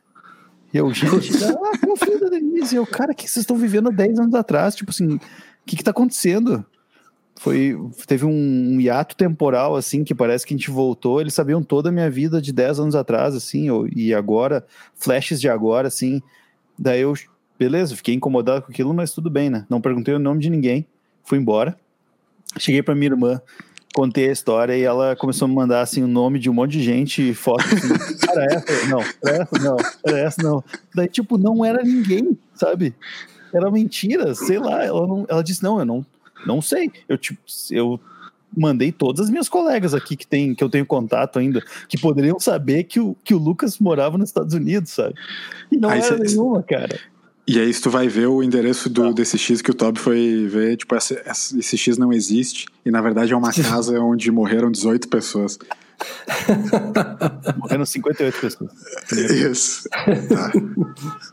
[0.72, 2.76] E eu, gente, ah, é o filho da Denise.
[2.76, 4.76] E eu, cara, o que vocês estão vivendo 10 anos atrás?
[4.76, 5.20] Tipo assim, o
[5.66, 6.64] que que tá acontecendo?
[7.34, 7.76] Foi,
[8.06, 11.20] teve um, um hiato temporal, assim, que parece que a gente voltou.
[11.20, 13.66] Eles sabiam toda a minha vida de 10 anos atrás, assim,
[13.96, 14.64] e agora,
[14.94, 16.22] flashes de agora, assim.
[16.78, 17.14] Daí eu,
[17.58, 19.66] beleza, fiquei incomodado com aquilo, mas tudo bem, né?
[19.68, 20.86] Não perguntei o nome de ninguém,
[21.24, 21.76] fui embora.
[22.58, 23.40] Cheguei pra minha irmã,
[23.94, 26.72] contei a história e ela começou a me mandar assim o nome de um monte
[26.72, 30.64] de gente, foto assim, era essa, não, era essa não, era essa não.
[30.94, 32.94] Daí, tipo, não era ninguém, sabe?
[33.52, 34.82] Era mentira, sei lá.
[34.82, 36.06] Ela, não, ela disse, não, eu não,
[36.46, 36.90] não sei.
[37.08, 37.40] Eu, tipo,
[37.70, 38.00] eu
[38.56, 42.38] mandei todas as minhas colegas aqui que, tem, que eu tenho contato ainda, que poderiam
[42.38, 45.14] saber que o, que o Lucas morava nos Estados Unidos, sabe?
[45.70, 46.98] E não aí era cê, nenhuma, cara.
[47.46, 49.12] E aí, se tu vai ver o endereço do, ah.
[49.12, 53.00] desse X que o Toby foi ver, tipo, esse, esse X não existe, e na
[53.00, 55.58] verdade é uma casa onde morreram 18 pessoas.
[57.58, 58.70] Morreram 58 pessoas.
[59.12, 59.88] Isso.
[60.28, 60.52] Tá.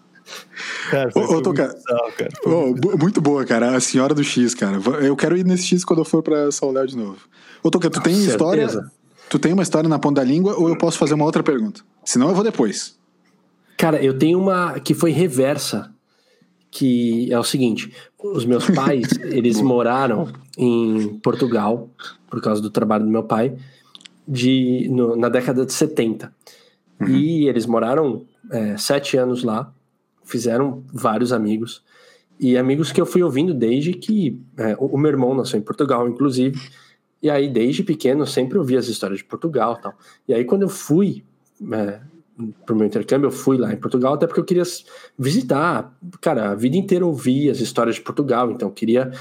[0.90, 1.76] Cara, ô, ô, cara,
[2.18, 2.30] cara.
[2.46, 3.76] Oh, muito boa, cara.
[3.76, 4.78] A Senhora do X, cara.
[5.02, 7.18] Eu quero ir nesse X quando eu for pra São Léo de novo.
[7.64, 8.32] Ô, Toca, tu tem certeza.
[8.32, 8.92] história?
[9.30, 11.82] Tu tem uma história na ponta da língua ou eu posso fazer uma outra pergunta?
[12.04, 12.98] Senão eu vou depois.
[13.78, 15.92] Cara, eu tenho uma que foi reversa,
[16.72, 21.90] que é o seguinte: os meus pais, eles moraram em Portugal
[22.30, 23.56] por causa do trabalho do meu pai
[24.28, 26.32] de no, na década de 70.
[27.02, 27.08] Uhum.
[27.08, 29.74] E eles moraram é, sete anos lá
[30.30, 31.84] fizeram vários amigos.
[32.40, 34.40] E amigos que eu fui ouvindo desde que.
[34.56, 36.58] É, o, meu irmão nasceu em Portugal, inclusive.
[37.22, 39.94] E aí, desde pequeno, eu sempre ouvi as histórias de Portugal tal.
[40.28, 41.24] E aí, quando eu fui
[41.74, 42.00] é,
[42.66, 44.64] pro meu intercâmbio, eu fui lá em Portugal, até porque eu queria
[45.18, 45.94] visitar.
[46.22, 49.12] Cara, a vida inteira eu ouvi as histórias de Portugal, então eu queria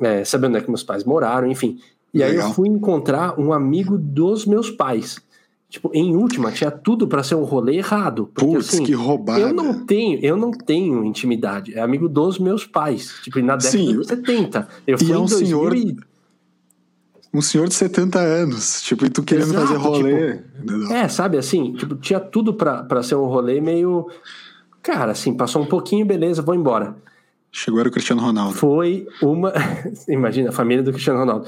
[0.00, 1.78] é, saber onde é que meus pais moraram, enfim.
[2.12, 2.32] E Legal.
[2.32, 5.20] aí eu fui encontrar um amigo dos meus pais.
[5.68, 8.30] Tipo, em última, tinha tudo para ser um rolê errado.
[8.32, 9.40] Porque, Puts, assim, que roubada.
[9.40, 11.74] Eu não tenho, eu não tenho intimidade.
[11.74, 13.14] É amigo dos meus pais.
[13.22, 14.68] Tipo, na década Sim, de 70.
[14.86, 15.76] Eu fui e é um senhor.
[15.76, 15.96] E...
[17.32, 20.36] Um senhor de 70 anos, tipo, e tu querendo Exato, fazer rolê.
[20.38, 24.08] Tipo, é, sabe assim, tipo, tinha tudo para ser um rolê meio.
[24.82, 26.96] Cara, assim, passou um pouquinho, beleza, vou embora.
[27.52, 28.54] Chegou era o Cristiano Ronaldo.
[28.54, 29.52] Foi uma.
[30.08, 31.46] Imagina, a família do Cristiano Ronaldo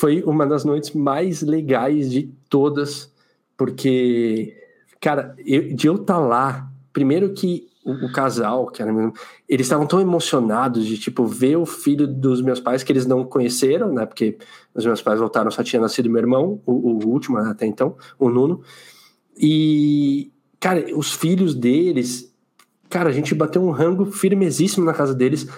[0.00, 3.12] foi uma das noites mais legais de todas,
[3.54, 4.56] porque,
[4.98, 8.92] cara, eu, de eu estar tá lá, primeiro que o, casal, que era,
[9.48, 13.24] eles estavam tão emocionados de, tipo, ver o filho dos meus pais que eles não
[13.24, 14.38] conheceram, né, porque
[14.74, 18.28] os meus pais voltaram, só tinha nascido meu irmão, o, o último até então, o
[18.28, 18.62] Nuno,
[19.36, 22.34] e, cara, os filhos deles,
[22.88, 25.48] cara, a gente bateu um rango firmezíssimo na casa deles,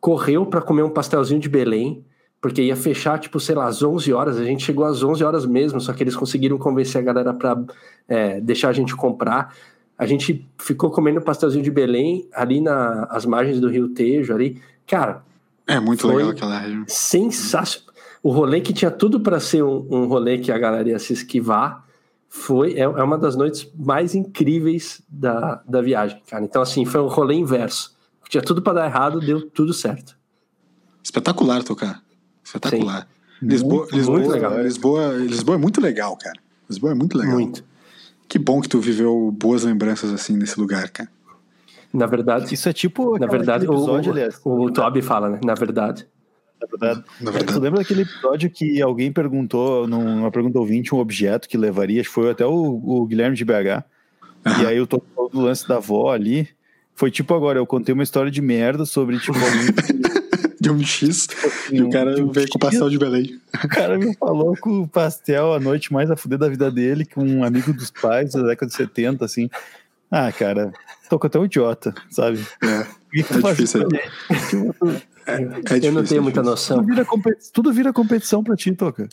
[0.00, 2.04] correu para comer um pastelzinho de Belém,
[2.40, 4.38] porque ia fechar, tipo, sei lá, às 11 horas.
[4.38, 7.64] A gente chegou às 11 horas mesmo, só que eles conseguiram convencer a galera para
[8.06, 9.54] é, deixar a gente comprar.
[9.98, 14.62] A gente ficou comendo pastelzinho de Belém ali nas margens do Rio Tejo, ali.
[14.86, 15.22] Cara.
[15.66, 16.84] É muito legal aquela região.
[16.86, 17.88] Sensacional.
[18.22, 21.12] O rolê que tinha tudo para ser um, um, rolê que a galera ia se
[21.12, 21.84] esquivar
[22.28, 26.44] foi é, é uma das noites mais incríveis da, da viagem, cara.
[26.44, 27.96] Então, assim, foi um rolê inverso.
[28.28, 30.16] Tinha tudo para dar errado, deu tudo certo.
[31.02, 32.02] Espetacular tocar.
[32.44, 33.08] Espetacular.
[33.40, 33.46] Sim.
[33.46, 34.62] Lisboa, muito, Lisboa, muito legal.
[34.62, 36.38] Lisboa, Lisboa é muito legal, cara.
[36.68, 37.34] Lisboa é muito legal.
[37.34, 37.64] Muito.
[38.28, 41.08] Que bom que tu viveu boas lembranças assim nesse lugar, cara.
[41.92, 43.18] Na verdade, isso é tipo.
[43.18, 45.40] Na verdade, episódio, o, aliás, o, o Toby fala, né?
[45.42, 46.06] Na verdade.
[46.60, 47.04] Na verdade.
[47.20, 47.54] Na verdade.
[47.54, 52.10] Tu lembra daquele episódio que alguém perguntou, numa pergunta ouvinte, um objeto que levaria, acho
[52.10, 53.84] que foi até o, o Guilherme de BH.
[54.44, 54.62] Uhum.
[54.62, 56.48] E aí eu tô falando do lance da avó ali.
[56.94, 59.68] Foi tipo agora, eu contei uma história de merda sobre, tipo, alguém
[60.60, 63.40] de um X tipo, e o cara um veio X, com pastel de Belém.
[63.64, 67.04] O cara me falou com o pastel a noite mais a fuder da vida dele,
[67.04, 69.48] com um amigo dos pais da década de 70, assim.
[70.10, 70.72] Ah, cara,
[71.08, 72.44] tô tão idiota, sabe?
[72.62, 73.88] É, que que é difícil.
[75.26, 76.78] É, é difícil, eu não tenho é muita noção.
[76.78, 77.06] Tudo vira,
[77.52, 79.08] tudo vira competição pra ti, Toca.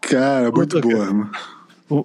[0.00, 1.30] cara, muito boa, mano.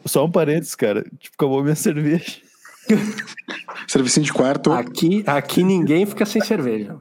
[0.05, 1.03] Só um parênteses, cara.
[1.20, 2.41] Tipo, acabou minha cerveja.
[3.88, 4.71] Serviço de quarto.
[4.71, 6.97] Aqui, aqui ninguém fica sem cerveja.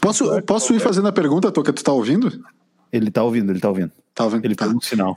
[0.00, 1.72] Posso, posso ir fazendo a pergunta, Toca?
[1.72, 2.42] Tu tá ouvindo?
[2.92, 3.92] Ele tá ouvindo, ele tá ouvindo.
[4.14, 4.44] Tá ouvindo?
[4.44, 4.66] Ele tá.
[4.66, 5.16] um sinal.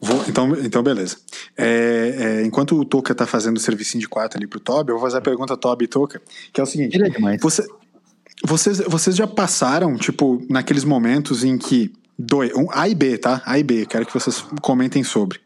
[0.00, 1.16] Vou, então, então, beleza.
[1.56, 4.96] É, é, enquanto o Toca tá fazendo o serviço de quarto ali pro Toby, eu
[4.96, 6.22] vou fazer a pergunta Toby e Toca,
[6.52, 6.94] que é o seguinte.
[6.96, 7.40] Ele é demais.
[7.42, 7.66] Você,
[8.44, 11.92] vocês, vocês já passaram, tipo, naqueles momentos em que.
[12.22, 13.40] Dois, um, A e B, tá?
[13.46, 15.40] A e B, quero que vocês comentem sobre.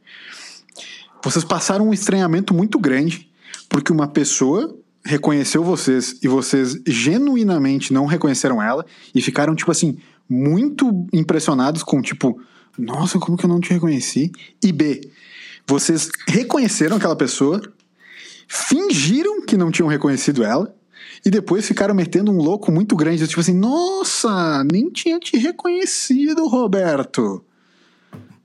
[1.22, 3.30] Vocês passaram um estranhamento muito grande
[3.68, 8.84] porque uma pessoa reconheceu vocês e vocês genuinamente não reconheceram ela
[9.14, 9.98] e ficaram, tipo assim,
[10.28, 12.40] muito impressionados com, tipo,
[12.78, 14.32] nossa, como que eu não te reconheci?
[14.62, 15.10] E B,
[15.66, 17.60] vocês reconheceram aquela pessoa,
[18.48, 20.74] fingiram que não tinham reconhecido ela
[21.24, 26.46] e depois ficaram metendo um louco muito grande, tipo assim, nossa, nem tinha te reconhecido,
[26.46, 27.44] Roberto.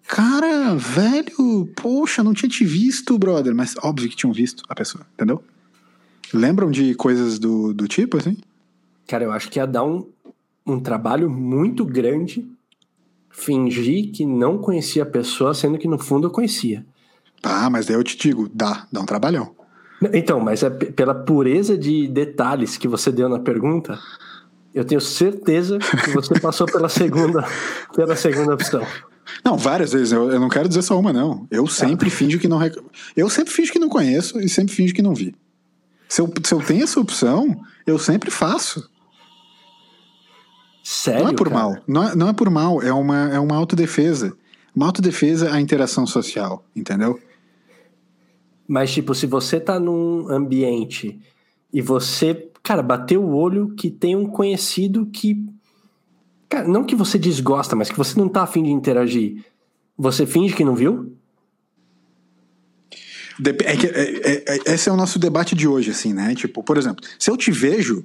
[0.10, 3.54] Cara, velho, poxa, não tinha te visto, brother.
[3.54, 5.44] Mas óbvio que tinham visto a pessoa, entendeu?
[6.34, 8.36] Lembram de coisas do, do tipo, assim?
[9.08, 10.10] Cara, eu acho que ia dar um,
[10.66, 12.44] um trabalho muito grande
[13.30, 16.84] fingir que não conhecia a pessoa, sendo que no fundo eu conhecia.
[17.44, 19.56] Ah, mas daí eu te digo, dá, dá um trabalhão.
[20.12, 24.00] Então, mas é pela pureza de detalhes que você deu na pergunta,
[24.74, 27.44] Eu tenho certeza que você passou pela segunda,
[27.96, 28.84] pela segunda opção.
[29.44, 30.12] Não, várias vezes.
[30.12, 31.48] Eu, eu não quero dizer só uma, não.
[31.50, 32.58] Eu sempre finjo que não.
[32.58, 32.76] Rec...
[33.16, 35.36] Eu sempre finjo que não conheço e sempre finjo que não vi.
[36.08, 38.90] Se eu, se eu tenho essa opção, eu sempre faço.
[40.84, 41.24] Sério?
[41.24, 41.60] Não é por cara?
[41.60, 41.78] mal.
[41.88, 42.82] Não é, não é por mal.
[42.82, 44.36] É uma, é uma autodefesa.
[44.76, 47.20] Uma autodefesa a interação social, entendeu?
[48.68, 51.20] Mas, tipo, se você tá num ambiente
[51.72, 55.44] e você, cara, bateu o olho que tem um conhecido que.
[56.50, 59.46] Cara, não que você desgosta, mas que você não tá afim de interagir.
[59.98, 61.14] Você finge que não viu?
[63.40, 66.34] Dep- É que, é- é- é- esse é o nosso debate de hoje, assim, né?
[66.36, 68.04] Tipo, por exemplo, se eu te vejo,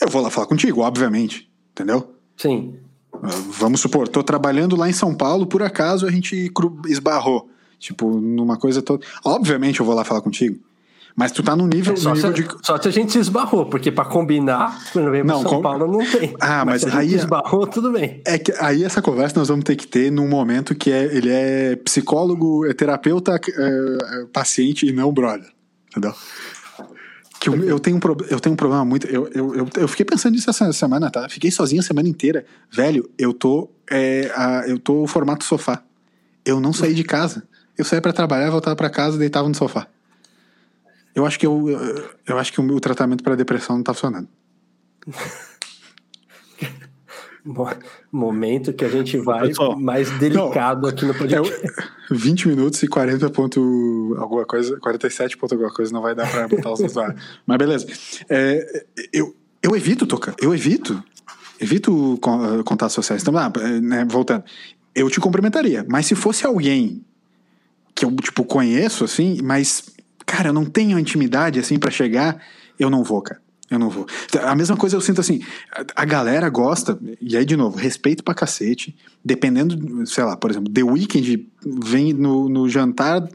[0.00, 2.14] eu vou lá falar contigo, obviamente, entendeu?
[2.36, 2.74] Sim.
[3.14, 6.52] Uh, Vamos supor, tô trabalhando lá em São Paulo, por acaso a gente
[6.88, 7.48] esbarrou.
[7.78, 9.04] Tipo, numa coisa toda.
[9.24, 10.58] Obviamente eu vou lá falar contigo.
[11.16, 12.66] Mas tu tá num nível, É, Só, no se, nível de.
[12.66, 15.86] só se a gente se esbarrou, porque pra combinar, quando vem Não, São com- Paulo
[15.86, 16.34] não tem.
[16.40, 18.20] Ah, mas se a gente aí- esbarrou, tudo bem.
[18.26, 21.30] É que aí essa conversa nós vamos ter que ter num momento que é, ele
[21.30, 23.38] é psicólogo, é terapeuta, é,
[24.22, 25.48] é paciente e não brother.
[25.90, 26.12] Entendeu?
[27.38, 29.06] Que eu, eu tenho um, pro- eu tenho um problema muito.
[29.06, 31.28] Eu, eu, eu, eu fiquei pensando nisso essa semana, tá?
[31.28, 32.44] Fiquei sozinho a semana inteira.
[32.72, 33.70] Velho, eu tô.
[33.88, 35.80] É, a, eu tô formato sofá.
[36.44, 37.44] Eu não saí de casa.
[37.78, 39.86] Eu saía pra trabalhar, voltava pra casa deitava no sofá.
[41.14, 41.68] Eu acho que eu,
[42.26, 44.28] eu, acho que o meu tratamento pra depressão não tá funcionando.
[47.44, 47.68] Mo-
[48.10, 51.52] Momento que a gente vai Pessoal, mais delicado aqui no É, podcast.
[52.10, 56.30] o- 20 minutos e 40 ponto alguma coisa, 47 ponto alguma coisa, não vai dar
[56.30, 57.14] pra botar os dois lá.
[57.46, 57.86] Mas beleza.
[58.30, 61.02] É, eu, eu evito tocar, eu evito.
[61.60, 63.20] Evito con- contatos sociais.
[63.22, 63.52] Então, ah,
[63.82, 64.42] né, voltando.
[64.94, 67.04] Eu te cumprimentaria, mas se fosse alguém
[67.94, 69.93] que eu, tipo, conheço, assim, mas,
[70.26, 72.40] cara, eu não tenho intimidade, assim, pra chegar,
[72.78, 73.40] eu não vou, cara.
[73.70, 74.06] Eu não vou.
[74.42, 75.40] A mesma coisa eu sinto assim,
[75.96, 78.94] a- galera gosta, e aí de novo, respeito pra cacete,
[79.24, 81.48] dependendo, sei lá, por exemplo, The Weeknd
[81.82, 83.26] vem no, no jantar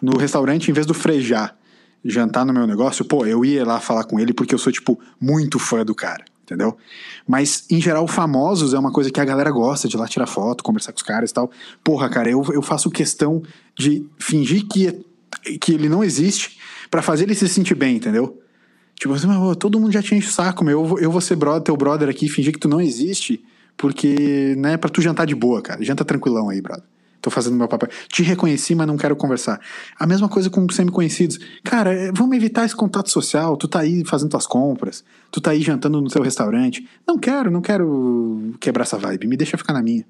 [0.00, 1.56] no restaurante em vez do frejar,
[2.04, 5.00] jantar no meu negócio, pô, eu ia lá falar com ele porque eu sou, tipo,
[5.18, 6.76] muito fã do cara, entendeu?
[7.26, 10.26] Mas, em geral, famosos é uma coisa que a galera gosta de ir lá tirar
[10.26, 11.50] foto, conversar com os caras e tal.
[11.82, 13.42] Porra, cara, eu, eu faço questão
[13.76, 15.04] de fingir que,
[15.60, 16.58] que ele não existe
[16.90, 18.40] pra fazer ele se sentir bem, entendeu?
[18.94, 19.28] Tipo assim,
[19.58, 20.80] todo mundo já te enche o saco, meu.
[20.80, 23.40] Eu, vou- eu vou ser brother, teu brother aqui, fingir que tu não existe,
[23.76, 25.82] porque, né, pra tu jantar de boa, cara.
[25.84, 26.84] Janta tranquilão aí, brother.
[27.20, 27.88] Tô fazendo meu papel.
[28.08, 29.60] Te reconheci, mas não quero conversar.
[29.98, 31.38] A mesma coisa com semi-conhecidos.
[31.64, 33.56] Cara, é, vamos evitar esse contato social.
[33.56, 35.04] Tu tá aí fazendo tuas compras.
[35.30, 36.88] Tu tá aí jantando no teu restaurante.
[37.06, 39.26] Não quero, não quero quebrar essa vibe.
[39.26, 40.04] Me deixa ficar na minha.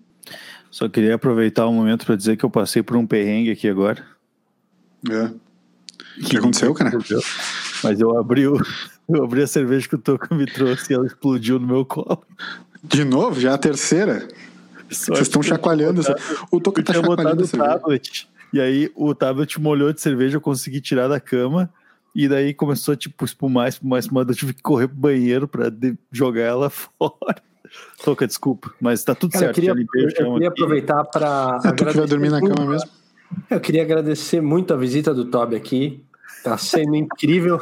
[0.71, 4.05] Só queria aproveitar o momento para dizer que eu passei por um perrengue aqui agora.
[5.11, 5.25] É.
[6.21, 6.91] O que aconteceu, cara?
[7.85, 8.57] Mas eu abri, o,
[9.09, 12.23] eu abri a cerveja que o Toco me trouxe e ela explodiu no meu colo.
[12.83, 13.41] De novo?
[13.41, 14.27] Já a terceira?
[14.91, 16.01] Vocês estão chacoalhando.
[16.01, 16.17] essa-
[16.51, 18.29] O Toca Eu tá tinha botado chacoalhando o tablet.
[18.53, 21.71] E aí o tablet molhou de cerveja, eu consegui tirar da cama.
[22.15, 24.27] E daí começou a tipo, espumar, espumar, espumar.
[24.27, 27.43] Eu tive que correr pro banheiro pra de- jogar ela fora.
[28.03, 28.73] Toca, desculpa.
[28.81, 29.55] Mas tá tudo Cara, eu certo.
[29.57, 31.61] queria, limpei o eu chão queria aproveitar para.
[31.65, 32.89] É, tu que vai dormir na cama mesmo?
[33.51, 36.03] Eu queria agradecer muito a visita do Toby aqui.
[36.43, 37.61] Tá sendo incrível.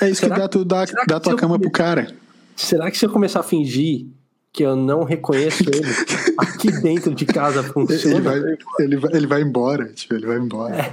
[0.00, 0.86] É isso Será- que dá, tu dá,
[1.20, 2.14] tua cama comer- pro cara.
[2.56, 4.06] Será que se eu começar a fingir
[4.52, 5.86] que eu não reconheço ele,
[6.36, 8.20] aqui dentro de casa Ele funciona?
[8.20, 10.92] vai, ele, vai, ele vai embora, tipo, ele vai embora.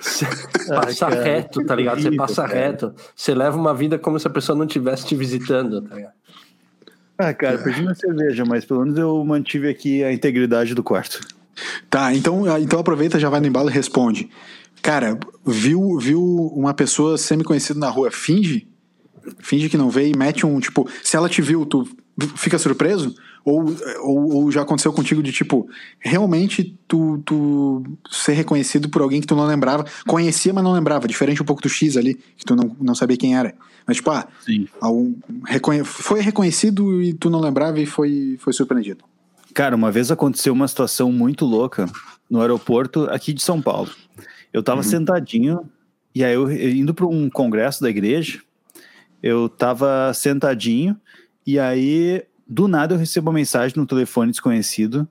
[0.00, 2.02] Você Ai, passa cara, reto, tá ligado?
[2.02, 2.54] Você passa cara.
[2.54, 2.94] reto.
[3.16, 6.12] Você leva uma vida como se a pessoa não estivesse te visitando, tá ligado?
[7.16, 11.20] Ah, cara, perdi minha cerveja, mas pelo menos eu mantive aqui a integridade do quarto.
[11.90, 14.28] Tá, então, então aproveita, já vai no embalo e responde.
[14.82, 16.22] Cara, viu, viu
[16.54, 18.68] uma pessoa semi-conhecida na rua, finge?
[19.40, 21.86] Finge que não vê e mete um, tipo, se ela te viu, tu
[22.36, 23.14] fica surpreso?
[23.44, 23.64] Ou,
[24.02, 29.26] ou, ou já aconteceu contigo de, tipo, realmente tu, tu ser reconhecido por alguém que
[29.26, 32.54] tu não lembrava, conhecia, mas não lembrava, diferente um pouco do X ali, que tu
[32.54, 33.54] não, não sabia quem era.
[33.86, 34.68] Mas, tipo, ah, Sim.
[34.80, 35.14] algum,
[35.46, 39.02] reconhe- foi reconhecido e tu não lembrava e foi, foi surpreendido.
[39.54, 41.86] Cara, uma vez aconteceu uma situação muito louca
[42.30, 43.90] no aeroporto aqui de São Paulo.
[44.52, 45.68] Eu tava sentadinho,
[46.14, 48.40] e aí eu indo para um congresso da igreja,
[49.22, 50.96] eu tava sentadinho,
[51.46, 55.06] e aí do nada eu recebo uma mensagem no telefone desconhecido,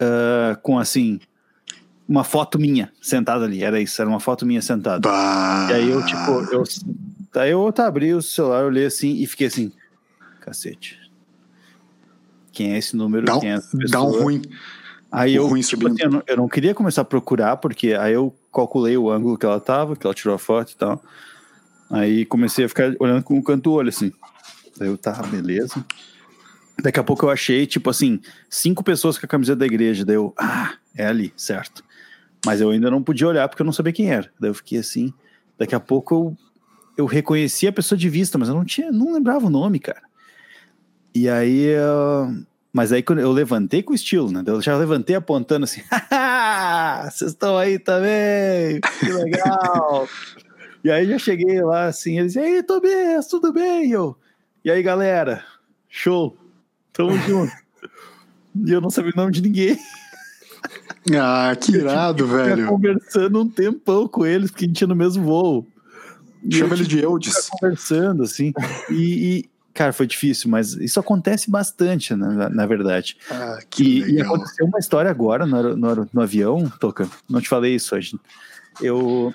[0.00, 1.20] ah, com assim,
[2.08, 5.08] uma foto minha sentada ali, era isso, era uma foto minha sentada.
[5.08, 5.68] Bah.
[5.70, 6.62] E aí eu, tipo, eu,
[7.32, 9.72] daí eu tá, abri o celular, olhei assim e fiquei assim,
[10.40, 11.03] cacete.
[12.54, 13.26] Quem é esse número?
[13.26, 14.22] Dá um, Quem é essa dá um pessoa?
[14.22, 14.42] ruim.
[15.10, 17.92] Aí o eu, ruim tipo assim, eu, não, eu não queria começar a procurar, porque
[17.94, 21.02] aí eu calculei o ângulo que ela tava, que ela tirou a foto e tal.
[21.90, 24.12] Aí comecei a ficar olhando com o canto do olho, assim.
[24.76, 25.84] Daí eu, tá, beleza.
[26.82, 30.04] Daqui a pouco eu achei, tipo assim, cinco pessoas com a camiseta da igreja.
[30.04, 31.84] Daí eu, ah, é ali, certo.
[32.44, 34.30] Mas eu ainda não podia olhar porque eu não sabia quem era.
[34.40, 35.12] Daí eu fiquei assim.
[35.56, 36.36] Daqui a pouco eu,
[36.98, 40.02] eu reconheci a pessoa de vista, mas eu não tinha, não lembrava o nome, cara.
[41.14, 44.42] E aí, uh, mas aí quando eu levantei com estilo, né?
[44.44, 45.80] Eu já levantei apontando assim,
[47.08, 50.08] vocês estão aí também, que legal.
[50.82, 53.90] e aí já cheguei lá assim, eles, e aí, Tobias, tudo bem?
[53.90, 54.16] E eu,
[54.64, 55.44] e aí, galera,
[55.88, 56.36] show,
[56.92, 57.52] tamo junto.
[58.66, 59.78] e eu não sabia o nome de ninguém.
[61.14, 62.66] Ah, que irado, velho.
[62.66, 65.66] conversando um tempão com eles, porque a gente tinha no mesmo voo.
[66.50, 67.50] Chama ele de Eudes.
[67.50, 68.54] Conversando, assim.
[68.88, 73.16] E, e, cara, foi difícil, mas isso acontece bastante, na, na verdade.
[73.28, 77.08] Ah, que e, e aconteceu uma história agora no, no, no avião, Toca.
[77.28, 78.18] Não te falei isso hoje.
[78.80, 79.34] Eu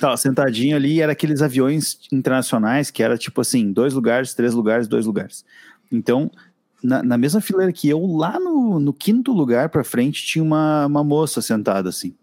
[0.00, 4.88] tava sentadinho ali, era aqueles aviões internacionais que era tipo assim, dois lugares, três lugares,
[4.88, 5.44] dois lugares.
[5.90, 6.30] Então,
[6.82, 10.86] na, na mesma fileira que eu, lá no, no quinto lugar para frente, tinha uma,
[10.86, 12.14] uma moça sentada assim.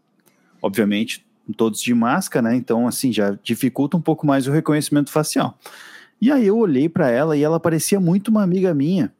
[0.62, 1.24] Obviamente,
[1.56, 2.56] todos de máscara, né?
[2.56, 5.58] Então, assim, já dificulta um pouco mais o reconhecimento facial.
[6.22, 9.14] E aí eu olhei para ela e ela parecia muito uma amiga minha,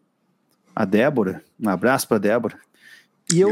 [0.76, 1.44] a Débora.
[1.60, 2.58] Um abraço para Débora.
[3.34, 3.52] E eu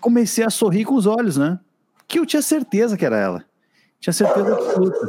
[0.00, 1.58] comecei a sorrir com os olhos, né?
[2.08, 3.44] Que eu tinha certeza que era ela.
[4.00, 5.08] Tinha certeza absoluta.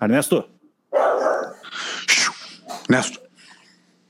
[0.00, 0.44] Ernesto.
[2.88, 3.20] Ernesto.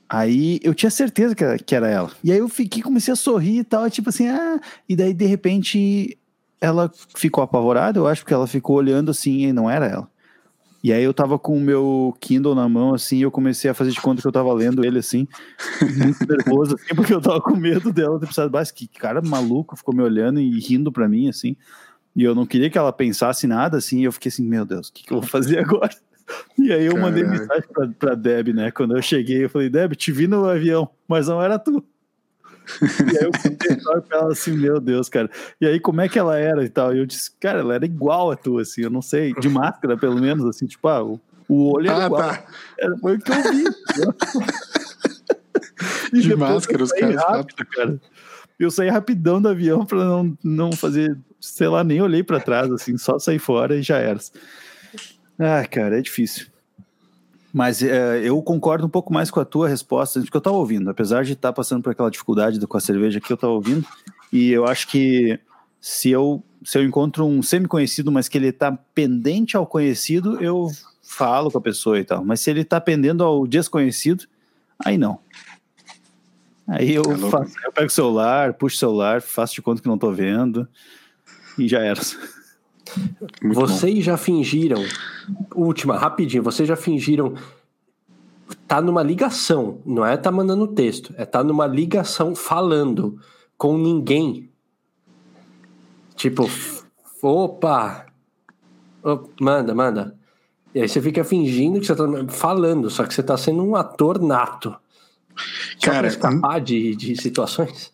[0.07, 2.11] Aí eu tinha certeza que era, que era ela.
[2.23, 4.59] E aí eu fiquei, comecei a sorrir e tal, tipo assim, ah.
[4.87, 6.17] E daí de repente
[6.59, 10.09] ela ficou apavorada, eu acho, porque ela ficou olhando assim e não era ela.
[10.83, 13.73] E aí eu tava com o meu Kindle na mão, assim, e eu comecei a
[13.73, 15.27] fazer de conta que eu tava lendo ele, assim,
[15.97, 19.75] muito nervoso, assim, porque eu tava com medo dela ter precisado, mas que cara maluco,
[19.75, 21.57] ficou me olhando e rindo pra mim, assim,
[22.15, 24.87] e eu não queria que ela pensasse nada, assim, e eu fiquei assim, meu Deus,
[24.87, 25.93] o que, que eu vou fazer agora?
[26.57, 27.11] E aí eu Caralho.
[27.13, 28.71] mandei mensagem pra, pra Deb, né?
[28.71, 31.83] Quando eu cheguei, eu falei, Deb, te vi no avião, mas não era tu.
[32.81, 35.29] E aí eu contei pra ela assim, meu Deus, cara.
[35.59, 36.95] E aí, como é que ela era e tal?
[36.95, 39.97] E eu disse, cara, ela era igual a tu, assim, eu não sei, de máscara,
[39.97, 42.21] pelo menos, assim, tipo, ah, o, o olho era ah, igual.
[42.21, 42.43] Tá.
[42.77, 43.63] Era, foi o que eu vi.
[46.21, 47.15] de máscara, os caras.
[47.15, 47.99] Rápido, cara.
[48.59, 52.69] Eu saí rapidão do avião pra não, não fazer, sei lá, nem olhei para trás,
[52.71, 54.19] assim, só sair fora e já era.
[55.39, 56.47] Ah, cara, é difícil.
[57.53, 60.89] Mas é, eu concordo um pouco mais com a tua resposta, porque eu estava ouvindo,
[60.89, 63.85] apesar de estar tá passando por aquela dificuldade com a cerveja que eu estava ouvindo,
[64.31, 65.39] e eu acho que
[65.81, 70.67] se eu, se eu encontro um semi-conhecido, mas que ele está pendente ao conhecido, eu
[71.01, 72.23] falo com a pessoa e tal.
[72.23, 74.25] Mas se ele está pendendo ao desconhecido,
[74.85, 75.19] aí não.
[76.67, 79.87] Aí eu, é faço, eu pego o celular, puxo o celular, faço de conta que
[79.87, 80.67] não estou vendo,
[81.57, 81.99] e já era.
[83.41, 84.01] Muito vocês bom.
[84.01, 84.83] já fingiram,
[85.55, 87.35] última, rapidinho, vocês já fingiram
[88.67, 93.19] tá numa ligação, não é tá mandando texto, é tá numa ligação falando
[93.57, 94.49] com ninguém.
[96.15, 96.49] Tipo,
[97.21, 98.05] opa,
[99.39, 100.15] manda, manda.
[100.73, 103.75] E aí você fica fingindo que você tá falando, só que você tá sendo um
[103.75, 104.75] ator nato.
[105.77, 107.91] Só Cara, pra escapar de, de situações.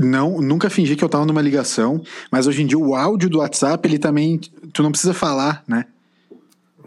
[0.00, 3.38] Não, nunca fingi que eu tava numa ligação, mas hoje em dia o áudio do
[3.38, 4.38] WhatsApp, ele também.
[4.72, 5.86] Tu não precisa falar, né?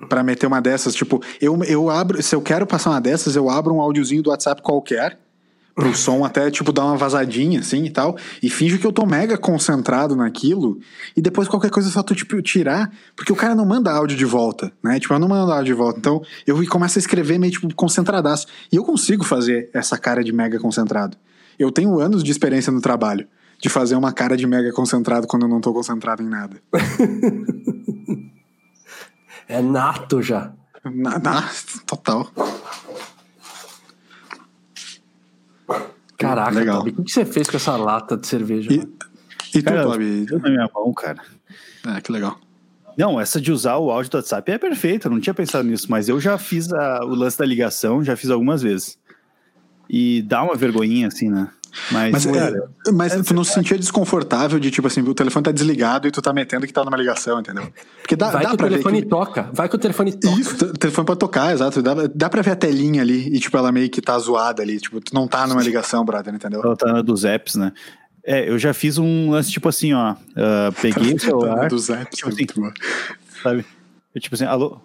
[0.10, 0.96] Pra meter uma dessas.
[0.96, 2.22] Tipo, eu, eu abro.
[2.22, 5.20] Se eu quero passar uma dessas, eu abro um áudiozinho do WhatsApp qualquer.
[5.74, 8.18] Pro som até, tipo, dar uma vazadinha, assim e tal.
[8.44, 10.80] E finjo que eu tô mega concentrado naquilo.
[11.16, 12.92] E depois qualquer coisa só tu, tipo, tirar.
[13.16, 15.00] Porque o cara não manda áudio de volta, né?
[15.00, 15.98] Tipo, eu não mando áudio de volta.
[15.98, 18.48] Então eu começo a escrever meio, tipo, concentradaço.
[18.72, 21.16] E eu consigo fazer essa cara de mega concentrado.
[21.58, 23.28] Eu tenho anos de experiência no trabalho
[23.60, 26.58] de fazer uma cara de mega concentrado quando eu não tô concentrado em nada.
[29.48, 30.52] é nato já.
[30.84, 31.50] Na, na,
[31.86, 32.28] total.
[36.18, 36.80] Caraca, Legal.
[36.80, 38.72] Tobi, o que você fez com essa lata de cerveja?
[38.72, 38.78] E,
[39.56, 40.26] e tu, Tobi?
[40.32, 41.22] na minha mão, cara.
[41.88, 42.40] É, que legal.
[42.98, 45.88] Não, essa de usar o áudio do WhatsApp é perfeita, eu não tinha pensado nisso,
[45.90, 48.98] mas eu já fiz a, o lance da ligação, já fiz algumas vezes.
[49.94, 51.50] E dá uma vergonhinha, assim, né?
[51.92, 55.44] Mas, mas, é, mas é, tu não se sentia desconfortável de, tipo assim, o telefone
[55.44, 57.68] tá desligado e tu tá metendo que tá numa ligação, entendeu?
[58.02, 59.08] Porque dá, vai dá que pra o telefone que...
[59.10, 60.40] toca, vai que o telefone toca.
[60.40, 61.82] Isso, o telefone pode tocar, exato.
[61.82, 64.80] Dá, dá pra ver a telinha ali e, tipo, ela meio que tá zoada ali.
[64.80, 66.62] Tipo, tu não tá numa ligação, brother, entendeu?
[66.64, 67.74] Ela tá dos apps, né?
[68.24, 70.14] É, eu já fiz um lance, tipo assim, ó.
[70.14, 71.68] Uh, peguei o celular.
[71.68, 72.46] dos apps, tipo assim,
[73.44, 73.66] sabe?
[74.16, 74.80] Eu, tipo assim, alô?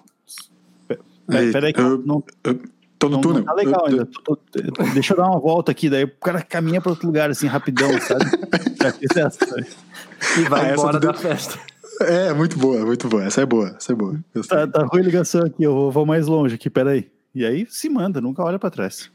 [1.52, 2.22] Peraí, que eu, não.
[2.44, 2.60] Eu,
[2.98, 3.40] Tô no não, túnel.
[3.40, 4.06] Não tá legal eu, ainda.
[4.06, 7.30] Tô, tô, deixa eu dar uma volta aqui, daí o cara caminha para outro lugar,
[7.30, 8.24] assim, rapidão, sabe?
[10.38, 11.58] e vai ah, embora da festa.
[12.00, 13.24] É, muito boa, muito boa.
[13.24, 14.18] Essa é boa, essa é boa.
[14.48, 17.10] Tá, tá ruim a ligação aqui, eu vou, vou mais longe aqui, peraí.
[17.34, 19.10] E aí se manda, nunca olha para trás.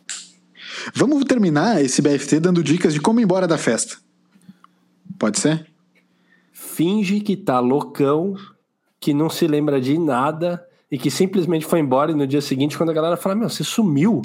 [0.93, 3.97] Vamos terminar esse BFT dando dicas de como ir embora da festa.
[5.17, 5.67] Pode ser?
[6.51, 8.36] Finge que tá loucão,
[8.99, 12.77] que não se lembra de nada e que simplesmente foi embora e no dia seguinte,
[12.77, 14.21] quando a galera fala, meu, você sumiu,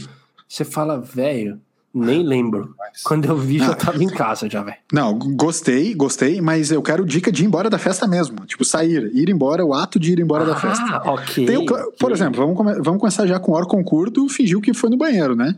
[0.48, 1.60] você fala, velho,
[1.94, 2.74] nem lembro.
[3.04, 4.76] Quando eu vi, já tava em casa já, velho.
[4.92, 8.44] Não, gostei, gostei, mas eu quero dica de ir embora da festa mesmo.
[8.44, 10.84] Tipo, sair, ir embora, o ato de ir embora ah, da festa.
[10.84, 11.46] Ah, ok.
[11.46, 11.64] Tem,
[11.98, 14.96] por exemplo, vamos, come, vamos começar já com o órgão curto, fingiu que foi no
[14.96, 15.56] banheiro, né?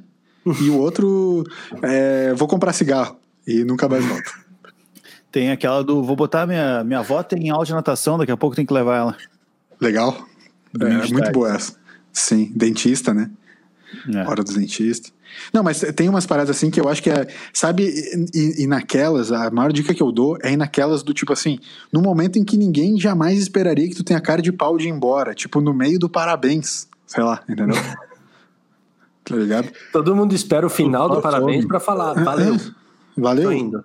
[0.61, 1.45] E o outro,
[1.83, 4.31] é, vou comprar cigarro e nunca mais volta.
[5.33, 8.57] Tem aquela do, vou botar minha, minha avó tem aula de natação, daqui a pouco
[8.57, 9.17] tem que levar ela.
[9.81, 10.17] Legal.
[10.81, 11.77] É, muito boa essa.
[12.13, 13.31] Sim, dentista, né?
[14.15, 14.29] É.
[14.29, 15.13] Hora dos dentistas.
[15.53, 17.27] Não, mas tem umas paradas assim que eu acho que é.
[17.53, 17.89] Sabe,
[18.35, 21.59] e, e, naquelas, a maior dica que eu dou é naquelas do tipo assim,
[21.93, 24.91] no momento em que ninguém jamais esperaria que tu tenha cara de pau de ir
[24.91, 27.77] embora, tipo no meio do parabéns, sei lá, entendeu?
[29.25, 29.69] tá ligado?
[29.93, 32.55] Todo mundo espera o final do parabéns para falar, valeu.
[32.55, 32.59] É,
[33.17, 33.51] valeu.
[33.51, 33.85] Tô indo.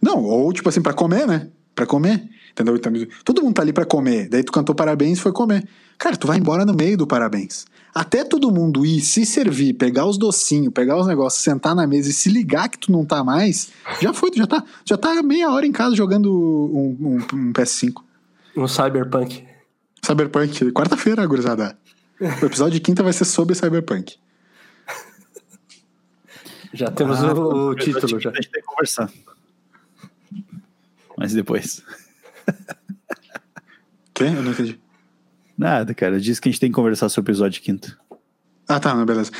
[0.00, 1.48] Não, ou tipo assim, para comer, né?
[1.74, 2.28] Para comer.
[2.52, 2.76] Entendeu?
[2.76, 2.92] Então,
[3.24, 4.28] todo mundo tá ali para comer.
[4.28, 5.66] Daí tu cantou parabéns e foi comer.
[5.98, 7.66] Cara, tu vai embora no meio do parabéns.
[7.94, 12.10] Até todo mundo ir, se servir, pegar os docinhos, pegar os negócios, sentar na mesa
[12.10, 13.70] e se ligar que tu não tá mais,
[14.00, 18.02] já foi, já tá, já tá meia hora em casa jogando um, um, um PS5.
[18.56, 19.46] Um Cyberpunk.
[20.04, 21.78] Cyberpunk, quarta-feira, gurizada.
[22.20, 24.16] O episódio de quinta vai ser sobre Cyberpunk.
[26.72, 28.20] Já temos ah, o, o título.
[28.20, 28.30] Já.
[28.30, 29.10] A gente tem que conversar.
[31.16, 31.82] Mas depois.
[34.14, 34.34] Quem?
[34.34, 34.80] Eu não entendi.
[35.56, 36.20] Nada, cara.
[36.20, 37.96] Diz que a gente tem que conversar sobre o episódio quinto.
[38.68, 39.30] Ah, tá, beleza.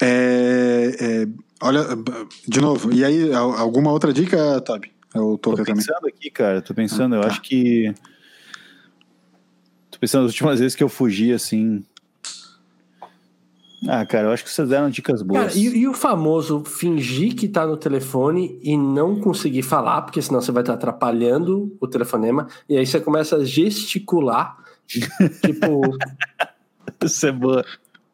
[0.00, 1.28] É, é,
[1.62, 1.84] olha,
[2.46, 4.92] de novo, e aí, alguma outra dica, Toby?
[5.14, 6.14] Eu tô, tô pensando também.
[6.14, 7.28] aqui, cara, tô pensando, ah, eu tá.
[7.28, 7.94] acho que.
[9.90, 11.84] Tô pensando nas últimas vezes que eu fugi, assim.
[13.86, 15.54] Ah, cara, eu acho que vocês deram dicas boas.
[15.54, 20.20] Cara, e, e, o famoso fingir que tá no telefone e não conseguir falar, porque
[20.20, 25.96] senão você vai estar atrapalhando o telefonema, e aí você começa a gesticular tipo.
[27.02, 27.64] Isso é boa.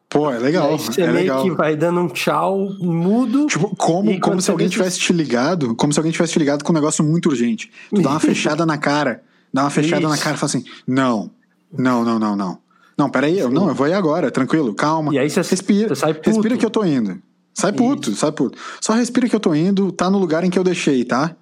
[0.09, 0.77] Pô, é legal.
[0.77, 1.43] você é meio legal.
[1.43, 3.47] que vai dando um tchau mudo.
[3.47, 6.73] Tipo, como, como se alguém tivesse te ligado, como se alguém tivesse te ligado com
[6.73, 7.71] um negócio muito urgente.
[7.89, 10.09] Tu dá uma fechada na cara, dá uma fechada Isso.
[10.09, 11.31] na cara e fala assim: não,
[11.71, 12.59] não, não, não, não.
[12.97, 15.13] Não, peraí, eu, não, eu vou ir agora, tranquilo, calma.
[15.13, 16.29] E aí você respira, você sai puto.
[16.29, 17.21] respira que eu tô indo.
[17.53, 18.19] Sai puto, Isso.
[18.19, 18.57] sai puto.
[18.81, 21.35] Só respira que eu tô indo, tá no lugar em que eu deixei, tá?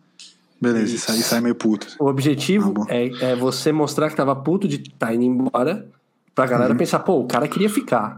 [0.61, 1.87] Beleza, isso aí sai meio puto.
[1.99, 5.87] O objetivo ah, é, é, você mostrar que tava puto de estar tá indo embora,
[6.35, 6.77] pra galera uhum.
[6.77, 8.17] pensar, pô, o cara queria ficar.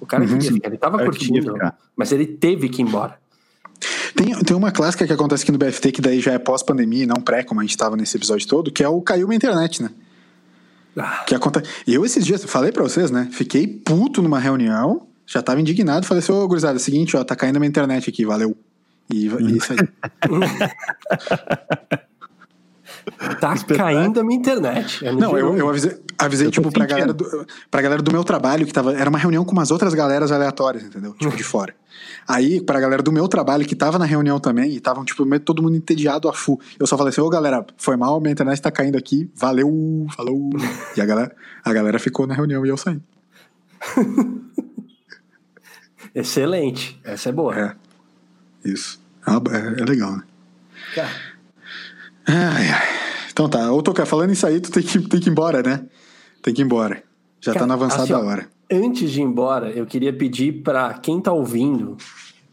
[0.00, 0.30] O cara uhum.
[0.30, 1.54] queria ficar, ele tava curtindo,
[1.96, 3.16] mas ele teve que ir embora.
[4.14, 7.22] Tem, tem uma clássica que acontece aqui no BFT, que daí já é pós-pandemia, não
[7.22, 9.90] pré, como a gente tava nesse episódio todo, que é o caiu uma internet, né?
[10.96, 11.24] Ah.
[11.26, 11.68] Que acontece.
[11.86, 13.28] Eu esses dias, falei pra vocês, né?
[13.32, 17.24] Fiquei puto numa reunião, já tava indignado, falei assim, ô, gurizada, é o seguinte, ó,
[17.24, 18.56] tá caindo minha internet aqui, valeu.
[19.12, 19.78] E, e isso aí.
[23.40, 25.04] Tá caindo a minha internet.
[25.04, 28.22] É não, eu, eu avisei, avisei eu tipo, pra galera, do, pra galera do meu
[28.22, 28.94] trabalho, que tava.
[28.94, 31.12] Era uma reunião com umas outras galeras aleatórias, entendeu?
[31.14, 31.74] Tipo, de fora.
[32.26, 35.62] Aí, pra galera do meu trabalho, que tava na reunião também, e estavam, tipo, todo
[35.62, 36.60] mundo entediado a full.
[36.78, 40.50] Eu só falei assim, ô galera, foi mal, minha internet tá caindo aqui, valeu, falou.
[40.96, 41.34] e a galera,
[41.64, 43.00] a galera ficou na reunião e eu saí.
[46.14, 47.00] Excelente.
[47.02, 47.58] Essa é boa.
[47.58, 47.74] É.
[48.64, 49.01] Isso.
[49.26, 50.22] É, é legal, né?
[50.94, 51.08] Tá.
[52.26, 52.88] Ai, ai.
[53.30, 53.72] Então tá.
[53.72, 55.84] Ô, Toca, falando isso aí, tu tem que, tem que ir embora, né?
[56.42, 57.02] Tem que ir embora.
[57.40, 58.48] Já tá Cara, tá na avançada assim, hora.
[58.70, 61.96] Antes de ir embora, eu queria pedir para quem tá ouvindo,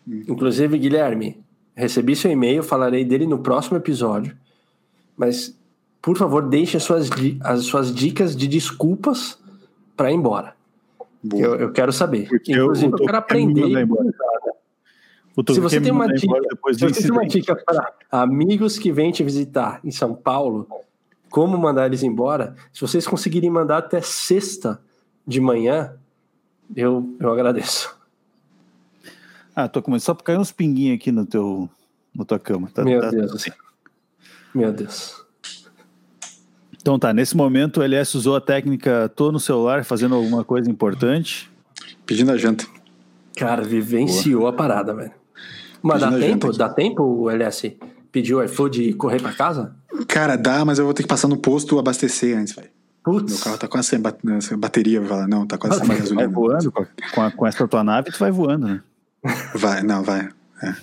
[0.07, 1.39] inclusive Guilherme,
[1.75, 4.35] recebi seu e-mail, falarei dele no próximo episódio.
[5.15, 5.55] Mas,
[6.01, 7.09] por favor, deixe as suas,
[7.41, 9.37] as suas dicas de desculpas
[9.95, 10.55] para ir embora.
[11.33, 12.27] Eu, eu, quero saber.
[12.27, 13.87] Porque Inclusive, eu, eu quero aprender
[15.47, 16.35] se você tem uma dica,
[16.73, 20.67] se você tem uma dica para amigos que vêm te visitar em São Paulo,
[21.29, 24.81] como mandar eles embora, se vocês conseguirem mandar até sexta
[25.25, 25.93] de manhã,
[26.75, 27.97] eu, eu agradeço.
[29.55, 31.69] Ah, tô começando só para cair uns pinguinhos aqui no teu,
[32.15, 32.69] na tua cama.
[32.73, 33.33] Tá, Meu tá, Deus.
[33.33, 33.51] Assim.
[34.53, 35.23] Meu Deus.
[36.81, 40.69] Então tá, nesse momento o LS usou a técnica tô no celular fazendo alguma coisa
[40.69, 41.51] importante.
[42.05, 42.65] Pedindo a janta.
[43.35, 44.51] Cara, vivenciou Boa.
[44.51, 45.18] a parada, velho.
[45.81, 46.57] Mas dá tempo?
[46.57, 47.77] Dá tempo o LS
[48.11, 49.75] pedir o iFood e correr pra casa?
[50.07, 52.69] Cara, dá, mas eu vou ter que passar no posto abastecer antes, velho.
[53.03, 53.33] Putz.
[53.33, 56.15] Meu carro tá quase sem bateria, vai falar, não, tá quase sem gasolina.
[56.15, 58.81] Vai voando, com, a, com essa tua nave tu vai voando, né?
[59.55, 60.29] Vai, não, vai.
[60.61, 60.75] É.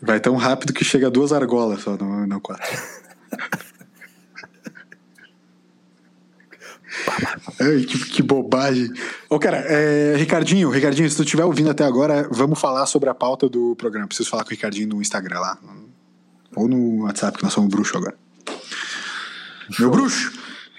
[0.00, 2.64] Vai tão rápido que chega a duas argolas só, não, não quatro.
[7.60, 8.90] Ai, que, que bobagem.
[9.28, 13.14] Ô, cara, é, Ricardinho, Ricardinho, se tu estiver ouvindo até agora, vamos falar sobre a
[13.14, 14.06] pauta do programa.
[14.06, 15.58] Preciso falar com o Ricardinho no Instagram lá.
[16.56, 18.16] Ou no WhatsApp, que nós somos bruxo agora.
[19.70, 19.86] Show.
[19.86, 20.32] Meu bruxo!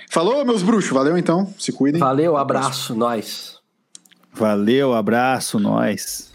[0.09, 0.91] Falou, meus bruxos.
[0.91, 1.53] Valeu então.
[1.59, 1.99] Se cuidem.
[1.99, 3.55] Valeu, abraço, nós.
[4.33, 6.31] Valeu, abraço, nós.